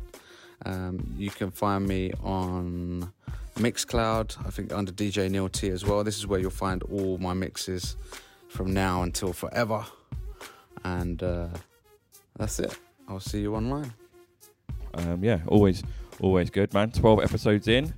[0.66, 3.14] Um, you can find me on
[3.58, 6.04] Mixcloud, I think under DJ Neil T as well.
[6.04, 7.98] This is where you'll find all my mixes
[8.48, 9.86] from now until forever.
[10.84, 11.48] And uh,
[12.38, 12.78] that's it.
[13.08, 13.94] I'll see you online.
[14.94, 15.84] Um, yeah, always,
[16.22, 16.92] always good, man.
[16.92, 17.94] Twelve episodes in.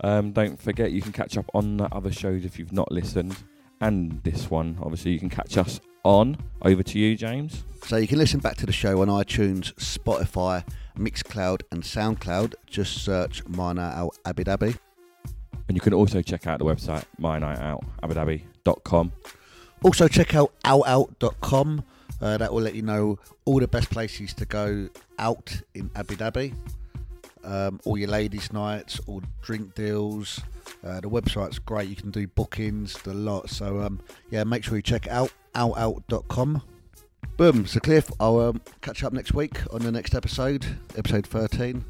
[0.00, 3.36] Um, don't forget you can catch up on the other shows if you've not listened,
[3.80, 4.78] and this one.
[4.82, 6.36] Obviously, you can catch us on.
[6.62, 7.64] Over to you, James.
[7.84, 10.66] So you can listen back to the show on iTunes, Spotify,
[10.98, 12.54] Mixcloud, and SoundCloud.
[12.66, 14.78] Just search My Night Out Abu Dhabi.
[15.68, 19.12] And you can also check out the website mynightoutabudabi.com.
[19.82, 21.84] Also, check out outout.com.
[22.20, 24.88] Uh, that will let you know all the best places to go
[25.18, 26.54] out in Abu Dhabi.
[27.44, 30.40] Um, all your ladies' nights, all drink deals.
[30.82, 31.88] Uh, the website's great.
[31.88, 33.50] You can do bookings, the lot.
[33.50, 34.00] So, um,
[34.30, 36.62] yeah, make sure you check it out outout.com.
[37.36, 37.66] Boom.
[37.66, 40.64] So, Cliff, I'll um, catch you up next week on the next episode,
[40.96, 41.84] episode 13.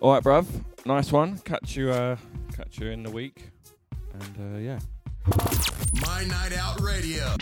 [0.00, 0.46] All right, bruv.
[0.86, 1.38] Nice one.
[1.38, 1.90] Catch you.
[1.90, 2.16] Uh,
[2.54, 3.50] catch you in the week.
[4.12, 4.78] And uh, yeah.
[6.06, 7.34] My Night Out Radio.